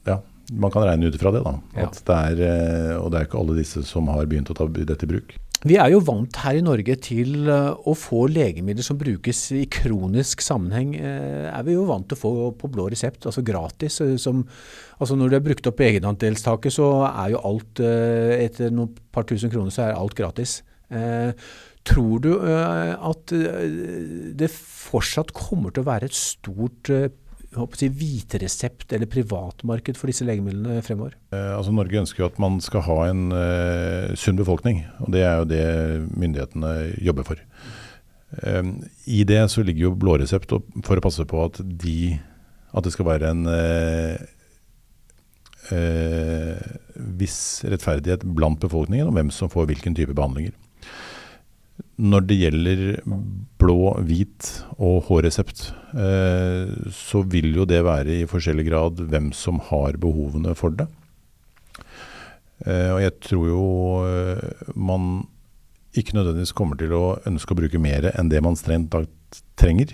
Ja, 0.09 0.19
man 0.53 0.75
kan 0.75 0.85
regne 0.87 1.09
ut 1.09 1.19
fra 1.21 1.33
det, 1.35 1.45
da. 1.47 1.57
Ja. 1.79 1.89
Det 1.89 2.19
er, 2.19 2.99
og 3.01 3.11
det 3.13 3.21
er 3.21 3.31
ikke 3.31 3.41
alle 3.41 3.57
disse 3.59 3.85
som 3.89 4.11
har 4.13 4.29
begynt 4.29 4.53
å 4.53 4.59
ta 4.59 4.69
dette 4.69 5.09
i 5.09 5.15
bruk. 5.15 5.35
Vi 5.63 5.77
er 5.79 5.93
jo 5.93 6.01
vant 6.03 6.41
her 6.43 6.57
i 6.59 6.63
Norge 6.65 6.97
til 7.07 7.47
eh, 7.47 7.69
å 7.87 7.95
få 7.95 8.25
legemidler 8.33 8.83
som 8.83 8.99
brukes 8.99 9.45
i 9.55 9.63
kronisk 9.71 10.43
sammenheng. 10.43 10.97
Eh, 10.99 11.47
er 11.53 11.63
vi 11.69 11.77
jo 11.77 11.85
vant 11.87 12.09
til 12.11 12.19
å 12.19 12.23
få 12.23 12.33
på 12.59 12.71
blå 12.73 12.89
resept, 12.91 13.29
altså 13.31 13.45
gratis. 13.47 14.01
Eh, 14.03 14.17
som, 14.19 14.43
altså 14.99 15.19
når 15.19 15.31
du 15.31 15.37
har 15.39 15.45
brukt 15.47 15.71
opp 15.71 15.83
egenandelstaket, 15.87 16.75
så 16.75 16.89
er 17.13 17.37
jo 17.37 17.45
alt 17.53 17.83
etter 17.83 18.75
noen 18.75 18.91
par 19.15 19.29
tusen 19.31 19.53
kroner 19.53 19.75
så 19.75 19.87
er 19.87 20.01
alt 20.01 20.19
gratis. 20.19 20.61
Tror 21.89 22.19
du 22.23 22.33
at 22.43 23.33
det 23.33 24.49
fortsatt 24.53 25.33
kommer 25.35 25.73
til 25.73 25.87
å 25.87 25.89
være 25.89 26.11
et 26.11 26.17
stort 26.17 26.91
si, 27.79 27.89
hviteresept- 27.89 28.93
eller 28.97 29.11
privatmarked 29.11 29.99
for 29.99 30.11
disse 30.11 30.25
legemidlene 30.25 30.83
fremover? 30.83 31.15
Eh, 31.33 31.53
altså 31.57 31.75
Norge 31.75 32.01
ønsker 32.01 32.25
jo 32.25 32.31
at 32.31 32.41
man 32.43 32.61
skal 32.65 32.85
ha 32.89 32.99
en 33.11 33.23
uh, 33.33 34.13
sunn 34.17 34.41
befolkning, 34.41 34.85
og 35.01 35.13
det 35.13 35.23
er 35.23 35.39
jo 35.39 35.49
det 35.51 35.65
myndighetene 36.17 36.75
jobber 37.05 37.29
for. 37.29 37.43
Um, 38.43 38.79
I 39.07 39.25
det 39.29 39.43
så 39.53 39.63
ligger 39.63 39.91
jo 39.91 39.97
blåresept 40.01 40.53
for 40.53 40.97
å 40.97 41.05
passe 41.05 41.25
på 41.29 41.43
at, 41.45 41.61
de, 41.61 42.17
at 42.73 42.87
det 42.87 42.95
skal 42.95 43.11
være 43.11 43.33
en 43.35 43.45
uh, 43.45 44.17
eh, 45.71 46.57
viss 46.95 47.63
rettferdighet 47.69 48.25
blant 48.37 48.61
befolkningen 48.63 49.11
om 49.11 49.17
hvem 49.17 49.31
som 49.35 49.51
får 49.53 49.69
hvilken 49.71 49.97
type 49.99 50.15
behandlinger. 50.17 50.55
Når 52.03 52.25
det 52.27 52.39
gjelder 52.41 52.81
blå, 53.61 53.93
hvit 54.09 54.49
og 54.79 55.05
hårresept, 55.07 55.69
eh, 55.93 56.73
så 56.95 57.21
vil 57.31 57.53
jo 57.55 57.67
det 57.69 57.83
være 57.87 58.23
i 58.23 58.29
forskjellig 58.29 58.65
grad 58.67 59.03
hvem 59.13 59.31
som 59.37 59.61
har 59.69 59.99
behovene 60.03 60.55
for 60.59 60.75
det. 60.75 60.89
Eh, 62.65 62.91
og 62.95 63.03
jeg 63.03 63.15
tror 63.29 63.45
jo 63.51 63.67
eh, 64.09 64.73
man 64.75 65.27
ikke 65.99 66.17
nødvendigvis 66.17 66.55
kommer 66.57 66.81
til 66.81 66.95
å 66.97 67.19
ønske 67.29 67.53
å 67.53 67.59
bruke 67.61 67.83
mer 67.83 68.09
enn 68.15 68.33
det 68.33 68.41
man 68.43 68.57
strengt 68.57 68.91
tatt 68.95 69.43
trenger. 69.61 69.93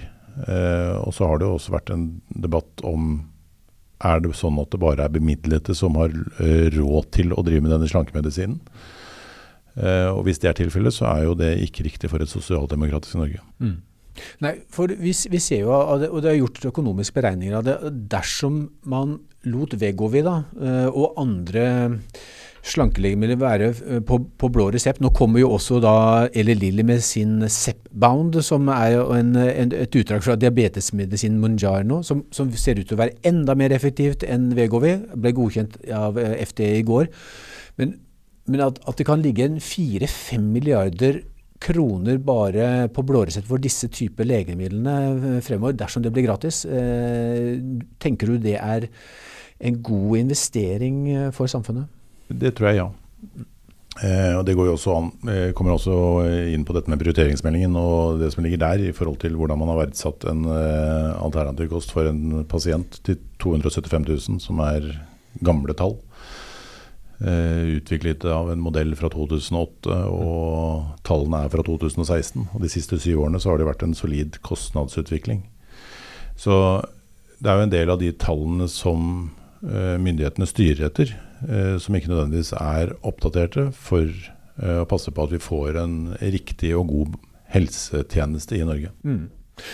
og 1.03 1.11
så 1.15 1.27
har 1.27 1.39
det 1.39 1.49
jo 1.49 1.57
også 1.57 1.73
vært 1.75 1.91
en 1.91 2.05
debatt 2.31 2.83
om 2.87 3.25
er 4.07 4.21
det 4.23 4.31
sånn 4.39 4.61
at 4.63 4.71
det 4.71 4.79
bare 4.79 5.03
er 5.03 5.11
bemidlede 5.11 5.75
som 5.75 5.99
har 5.99 6.15
råd 6.77 7.09
til 7.17 7.35
å 7.35 7.43
drive 7.43 7.65
med 7.65 7.75
denne 7.75 7.91
slankemedisinen. 7.91 8.61
Eh, 9.79 10.09
og 10.11 10.25
Hvis 10.27 10.43
det 10.43 10.51
er 10.51 10.59
tilfellet, 10.59 10.95
så 10.95 11.07
er 11.13 11.29
jo 11.29 11.37
det 11.39 11.53
ikke 11.67 11.87
riktig 11.87 12.11
for 12.11 12.23
et 12.23 12.33
sosialdemokratisk 12.33 13.19
Norge. 13.21 13.45
Mm. 13.63 13.79
Nei, 14.43 14.57
for 14.75 14.91
vi, 14.91 15.15
vi, 15.31 15.39
ser 15.39 15.63
jo, 15.63 15.71
og 15.71 16.19
det 16.25 16.33
er 16.33 16.41
gjort 16.41 16.65
økonomiske 16.73 17.15
beregninger 17.21 17.55
av 17.61 17.67
det, 17.69 17.79
dersom 18.11 18.65
man 18.91 19.21
lot 19.47 19.77
Vegovi 19.79 20.25
da, 20.27 20.41
eh, 20.59 20.89
og 20.91 21.19
andre 21.23 21.69
slankelegemidler 22.69 23.39
være 23.39 23.69
eh, 23.71 24.01
på, 24.05 24.19
på, 24.41 24.51
blå 24.53 24.69
resept. 24.75 25.01
Nå 25.05 25.13
kommer 25.17 25.43
jo 25.43 25.53
også 25.55 25.79
da 25.85 25.95
Eli 26.35 26.57
Lilly 26.59 26.85
med 26.87 27.05
sin 27.07 27.39
Zepbound, 27.47 28.41
som 28.45 28.67
er 28.75 28.99
en, 29.15 29.37
en, 29.39 29.73
et 29.73 30.01
utdrag 30.01 30.27
fra 30.27 30.37
diabetesmedisinen 30.41 31.39
Munjarno, 31.43 32.03
som, 32.03 32.25
som, 32.35 32.51
ser 32.59 32.81
ut 32.81 32.91
til 32.91 32.99
å 32.99 33.03
være 33.05 33.17
enda 33.29 33.55
mer 33.59 33.75
effektivt 33.77 34.27
enn 34.27 34.51
Vegovi. 34.59 34.97
Ble 35.15 35.35
godkjent 35.37 35.79
av 35.95 36.19
FD 36.19 36.67
i 36.75 36.85
går. 36.87 37.09
Men 37.79 37.95
men 38.49 38.65
at, 38.65 38.79
at 38.89 38.99
det 38.99 39.07
kan 39.09 39.23
ligge 39.25 39.47
en 39.47 39.61
fire-fem 39.63 40.47
milliarder 40.55 41.23
kroner 41.63 42.21
bare 42.23 42.89
på 42.95 43.03
blåresept 43.07 43.49
for 43.49 43.63
disse 43.63 43.89
typer 43.91 44.27
legemidlene 44.29 44.95
eh, 45.37 45.41
fremover, 45.45 45.77
dersom 45.79 46.05
det 46.05 46.13
blir 46.15 46.29
gratis. 46.29 46.63
Eh, 46.65 47.59
tenker 48.03 48.31
du 48.31 48.39
det 48.43 48.57
er 48.61 48.89
en 49.59 49.83
god 49.83 50.21
investering 50.23 51.05
eh, 51.11 51.31
for 51.35 51.51
samfunnet? 51.51 51.91
Det 52.29 52.55
tror 52.55 52.71
jeg, 52.71 52.83
ja. 52.83 52.89
Og 53.99 54.45
Det 54.47 54.55
går 54.55 54.69
jo 54.69 54.75
også 54.77 54.93
an, 54.95 55.07
eh, 55.27 55.53
kommer 55.59 55.75
også 55.75 55.95
inn 56.53 56.63
på 56.63 56.75
dette 56.77 56.91
med 56.91 57.01
prioriteringsmeldingen 57.01 57.75
og 57.81 58.21
det 58.21 58.31
som 58.31 58.45
ligger 58.45 58.61
der, 58.63 58.85
i 58.87 58.93
forhold 58.95 59.19
til 59.19 59.35
hvordan 59.35 59.59
man 59.59 59.73
har 59.73 59.81
verdsatt 59.81 60.29
en 60.31 60.45
eh, 60.47 61.17
alternativ 61.19 61.73
kost 61.73 61.91
for 61.91 62.07
en 62.07 62.45
pasient 62.47 63.01
til 63.03 63.19
275 63.43 64.07
000, 64.07 64.39
som 64.45 64.63
er 64.63 64.87
gamle 65.43 65.75
tall. 65.75 65.97
Eh, 67.19 67.63
utviklet 67.81 68.25
av 68.25 68.53
en 68.53 68.61
modell 68.63 68.93
fra 68.95 69.09
2008, 69.11 69.95
og 70.07 70.85
tallene 71.07 71.41
er 71.43 71.51
fra 71.51 71.65
2016. 71.67 72.45
Og 72.55 72.63
de 72.63 72.71
siste 72.71 72.99
syv 73.03 73.25
årene 73.25 73.41
så 73.43 73.51
har 73.51 73.59
det 73.59 73.67
vært 73.67 73.83
en 73.83 73.97
solid 73.99 74.39
kostnadsutvikling. 74.47 75.43
Så 76.39 76.53
det 77.43 77.51
er 77.51 77.59
jo 77.59 77.67
en 77.67 77.75
del 77.75 77.91
av 77.91 77.99
de 77.99 78.13
tallene 78.15 78.69
som 78.71 79.33
eh, 79.67 79.97
myndighetene 79.99 80.47
styrer 80.47 80.87
etter, 80.93 81.17
eh, 81.49 81.75
som 81.83 81.99
ikke 81.99 82.13
nødvendigvis 82.13 82.53
er 82.61 82.95
oppdaterte 83.03 83.71
for 83.75 84.11
å 84.59 84.83
passe 84.91 85.13
på 85.15 85.23
at 85.23 85.31
vi 85.31 85.39
får 85.39 85.77
en 85.79 85.93
riktig 86.19 86.73
og 86.75 86.89
god 86.91 87.13
helsetjeneste 87.55 88.57
i 88.59 88.65
Norge. 88.67 88.89
Mm. 89.07 89.29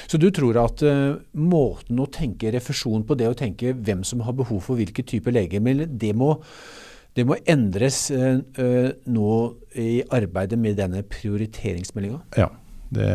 Så 0.05 0.21
du 0.21 0.27
tror 0.29 0.59
at 0.61 0.83
uh, 0.85 1.17
måten 1.33 2.03
å 2.03 2.09
tenke 2.13 2.53
refusjon 2.53 3.07
på, 3.09 3.17
det 3.17 3.31
å 3.31 3.39
tenke 3.39 3.73
hvem 3.73 4.03
som 4.05 4.21
har 4.27 4.37
behov 4.37 4.61
for 4.67 4.77
hvilke 4.77 5.05
typer 5.09 5.33
legemiddel, 5.33 5.89
det 5.89 6.13
må 6.21 6.35
det 7.15 7.27
må 7.29 7.39
endres 7.51 8.09
uh, 8.11 8.41
nå 9.07 9.35
i 9.79 10.03
arbeidet 10.15 10.59
med 10.59 10.79
denne 10.81 11.03
prioriteringsmeldinga? 11.07 12.21
Ja, 12.39 12.49
det, 12.95 13.11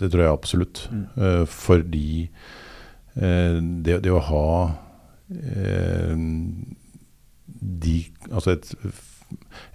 det, 0.00 0.10
tror 0.10 0.22
jeg 0.22 0.32
absolutt. 0.32 0.84
Mm. 0.92 1.06
Uh, 1.16 1.44
fordi 1.48 2.30
det, 3.14 4.00
det, 4.02 4.10
å 4.10 4.18
ha 4.18 4.46
de, 7.46 7.92
altså 8.32 8.56
et, 8.56 8.72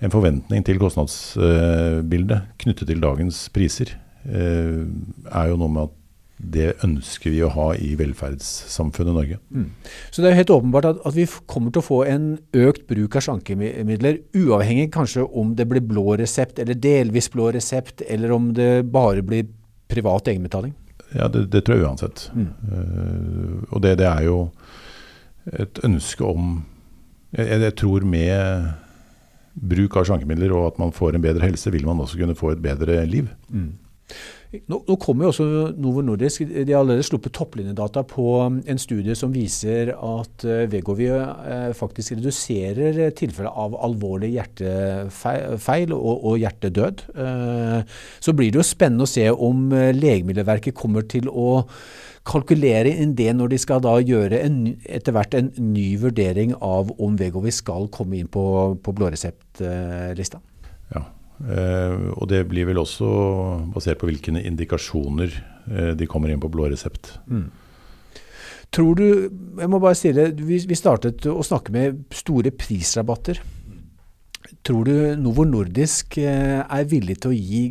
en 0.03 0.11
forventning 0.11 0.65
til 0.67 0.81
kostnadsbildet 0.81 2.49
knyttet 2.59 2.91
til 2.91 2.99
dagens 2.99 3.45
priser, 3.55 3.93
er 4.27 5.45
jo 5.47 5.55
noe 5.61 5.71
med 5.71 5.87
at 5.87 5.98
det 6.39 6.69
ønsker 6.85 7.33
vi 7.33 7.41
å 7.43 7.51
ha 7.51 7.67
i 7.75 7.91
velferdssamfunnet 7.99 9.15
Norge. 9.15 9.37
Mm. 9.51 9.67
Så 10.09 10.23
det 10.23 10.31
er 10.31 10.37
helt 10.39 10.53
åpenbart 10.55 10.87
at, 10.87 11.01
at, 11.03 11.15
vi 11.17 11.27
kommer 11.51 11.73
til 11.75 11.83
å 11.83 11.87
få 11.89 11.99
en 12.07 12.29
økt 12.55 12.85
bruk 12.87 13.17
av 13.19 13.25
slankemidler, 13.25 14.21
uavhengig 14.39 14.87
kanskje 14.95 15.27
om 15.27 15.51
det 15.59 15.67
blir 15.69 15.83
blå 15.83 16.15
resept 16.21 16.61
eller 16.63 16.79
delvis 16.79 17.27
blå 17.33 17.49
resept, 17.55 18.05
eller 18.07 18.31
om 18.35 18.53
det 18.55 18.71
bare 18.93 19.25
blir 19.25 19.51
privat 19.91 20.31
egenbetaling? 20.31 20.73
Ja, 21.11 21.27
det, 21.27 21.49
det 21.51 21.65
tror 21.67 21.79
jeg 21.79 21.89
uansett. 21.89 22.29
Mm. 22.31 22.49
Uh, 22.71 23.55
og 23.73 23.83
det, 23.83 23.97
det, 23.99 24.07
er 24.07 24.27
jo 24.29 24.39
et 25.59 25.83
ønske 25.83 26.23
om 26.23 26.59
jeg, 27.35 27.61
jeg 27.65 27.75
tror 27.81 28.05
med 28.07 28.69
bruk 29.59 29.97
av 29.99 30.07
slankemidler 30.07 30.53
og 30.55 30.69
at 30.69 30.81
man 30.81 30.95
får 30.95 31.17
en 31.17 31.23
bedre 31.23 31.43
helse, 31.43 31.71
vil 31.73 31.87
man 31.89 31.99
også 31.99 32.21
kunne 32.21 32.37
få 32.37 32.53
et 32.53 32.63
bedre 32.63 33.01
liv. 33.09 33.27
Mm. 33.51 33.73
Nå, 34.49 34.79
nå 34.81 34.95
kommer 34.97 35.27
jo 35.27 35.29
også 35.29 35.45
Novo 35.77 36.01
Nordisk. 36.01 36.41
De 36.49 36.73
har 36.73 36.79
allerede 36.81 37.05
sluppet 37.05 37.35
topplinjedata 37.37 38.01
på 38.09 38.23
um, 38.47 38.55
en 38.65 38.79
studie 38.81 39.13
som 39.17 39.29
viser 39.29 39.91
at 39.93 40.45
uh, 40.47 40.63
Vegovi 40.71 41.05
uh, 41.13 41.69
faktisk 41.77 42.15
reduserer 42.15 42.97
tilfellet 43.17 43.53
av 43.53 43.75
alvorlig 43.77 44.31
hjertefeil 44.33 45.93
og, 45.93 46.25
og 46.31 46.39
hjertedød. 46.41 47.03
Uh, 47.13 47.85
så 48.17 48.33
blir 48.33 48.49
det 48.49 48.63
jo 48.63 48.65
spennende 48.65 49.05
å 49.05 49.11
se 49.11 49.27
om 49.29 49.69
Legemiddelverket 49.69 50.77
kommer 50.77 51.05
til 51.05 51.29
å 51.29 51.61
kalkulere 52.25 52.95
inn 53.03 53.13
det 53.17 53.29
når 53.37 53.53
de 53.53 53.61
skal 53.61 53.85
da 53.85 53.99
gjøre 54.01 54.41
en, 54.41 54.59
etter 54.81 55.13
hvert 55.13 55.37
en 55.37 55.53
ny 55.61 55.91
vurdering 56.01 56.57
av 56.57 56.89
om 56.97 57.21
Vegovi 57.21 57.53
skal 57.53 57.85
komme 57.93 58.17
inn 58.17 58.33
på, 58.33 58.43
på 58.81 58.97
blåreseptlista. 58.97 60.41
Ja, 60.89 61.05
og 61.39 62.27
det 62.31 62.43
blir 62.49 62.67
vel 62.67 62.81
også 62.81 63.09
basert 63.73 64.01
på 64.01 64.09
hvilke 64.09 64.33
indikasjoner 64.35 65.31
eh, 65.71 65.93
de 65.95 66.07
kommer 66.09 66.33
inn 66.33 66.41
på 66.41 66.51
blå 66.51 66.67
resept. 66.71 67.13
Mm. 67.31 67.47
Tror 68.75 68.99
du, 68.99 69.05
jeg 69.57 69.71
må 69.71 69.79
bare 69.81 70.31
vi, 70.35 70.59
vi 70.59 70.77
startet 70.77 71.25
å 71.31 71.39
snakke 71.45 71.73
med 71.73 72.03
store 72.13 72.51
prisrabatter. 72.53 73.39
Tror 74.65 74.85
du 74.85 74.93
Novo 75.21 75.45
Nordisk 75.47 76.19
eh, 76.21 76.59
er 76.61 76.91
villig 76.91 77.21
til 77.23 77.31
å 77.31 77.39
gi 77.39 77.63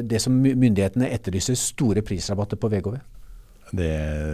det 0.00 0.20
som 0.22 0.34
myndighetene 0.40 1.10
etterlyser, 1.12 1.58
store 1.58 2.02
prisrabatter 2.06 2.58
på 2.58 2.70
VGV? 2.72 2.98
Det 3.70 3.90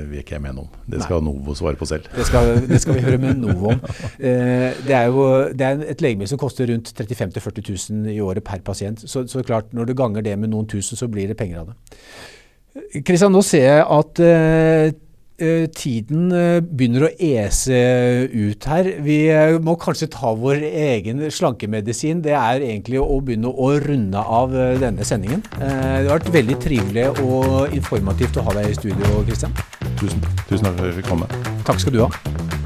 vil 0.09 0.23
ikke 0.23 0.37
jeg 0.37 0.43
mene 0.47 0.63
om. 0.65 0.69
Det 0.89 1.03
skal 1.05 1.21
Nei. 1.21 1.29
Novo 1.29 1.55
svare 1.57 1.77
på 1.77 1.89
selv. 1.89 2.07
Det 2.17 2.25
skal, 2.29 2.55
det 2.69 2.81
skal 2.81 2.97
vi 2.97 3.03
høre 3.05 3.21
med 3.21 3.43
Novo 3.43 3.75
om. 3.75 3.83
Eh, 4.17 4.73
det 4.87 4.95
er 4.97 5.11
jo 5.13 5.27
det 5.53 5.67
er 5.67 5.83
et 5.93 6.01
legemiddel 6.03 6.31
som 6.31 6.41
koster 6.41 6.71
rundt 6.71 6.89
35 6.97 7.35
000-40 7.37 7.93
000 7.93 8.15
i 8.15 8.21
året 8.25 8.45
per 8.45 8.63
pasient. 8.65 9.05
Så, 9.05 9.27
så, 9.29 9.43
klart, 9.45 9.75
når 9.77 9.91
du 9.91 9.95
ganger 9.99 10.25
det 10.25 10.39
med 10.41 10.53
noen 10.55 10.69
tusen, 10.71 10.97
så 10.97 11.09
blir 11.13 11.29
det 11.29 11.37
penger 11.37 11.63
av 11.63 11.73
det. 11.73 11.77
Kristian, 13.05 13.33
nå 13.33 13.43
ser 13.45 13.67
jeg 13.67 13.85
at 13.99 14.23
eh, 14.25 14.95
tiden 15.77 16.31
eh, 16.33 16.61
begynner 16.65 17.07
å 17.07 17.11
ese 17.13 17.81
ut 18.33 18.69
her. 18.71 18.91
Vi 19.05 19.19
eh, 19.33 19.59
må 19.63 19.77
kanskje 19.81 20.09
ta 20.13 20.33
vår 20.37 20.65
egen 20.67 21.25
slankemedisin. 21.31 22.23
Det 22.25 22.35
er 22.37 22.65
egentlig 22.65 23.03
å 23.03 23.21
begynne 23.21 23.53
å 23.53 23.73
runde 23.85 24.23
av 24.23 24.55
denne 24.81 25.07
sendingen. 25.07 25.45
Det 25.57 26.09
har 26.09 26.15
vært 26.15 26.33
veldig 26.35 26.61
trivelig 26.63 27.09
og 27.25 27.77
informativt 27.77 28.41
å 28.41 28.47
ha 28.49 28.57
deg 28.61 28.73
i 28.73 28.79
studio, 28.79 29.21
Kristian. 29.29 29.57
Tusen, 30.01 30.25
tusen 30.49 30.69
takk 30.69 30.79
for 30.79 30.87
at 30.87 30.93
jeg 30.93 31.01
fikk 31.03 31.13
komme. 31.15 31.31
Takk 31.69 31.85
skal 31.85 31.97
du 31.97 32.05
ha. 32.07 32.66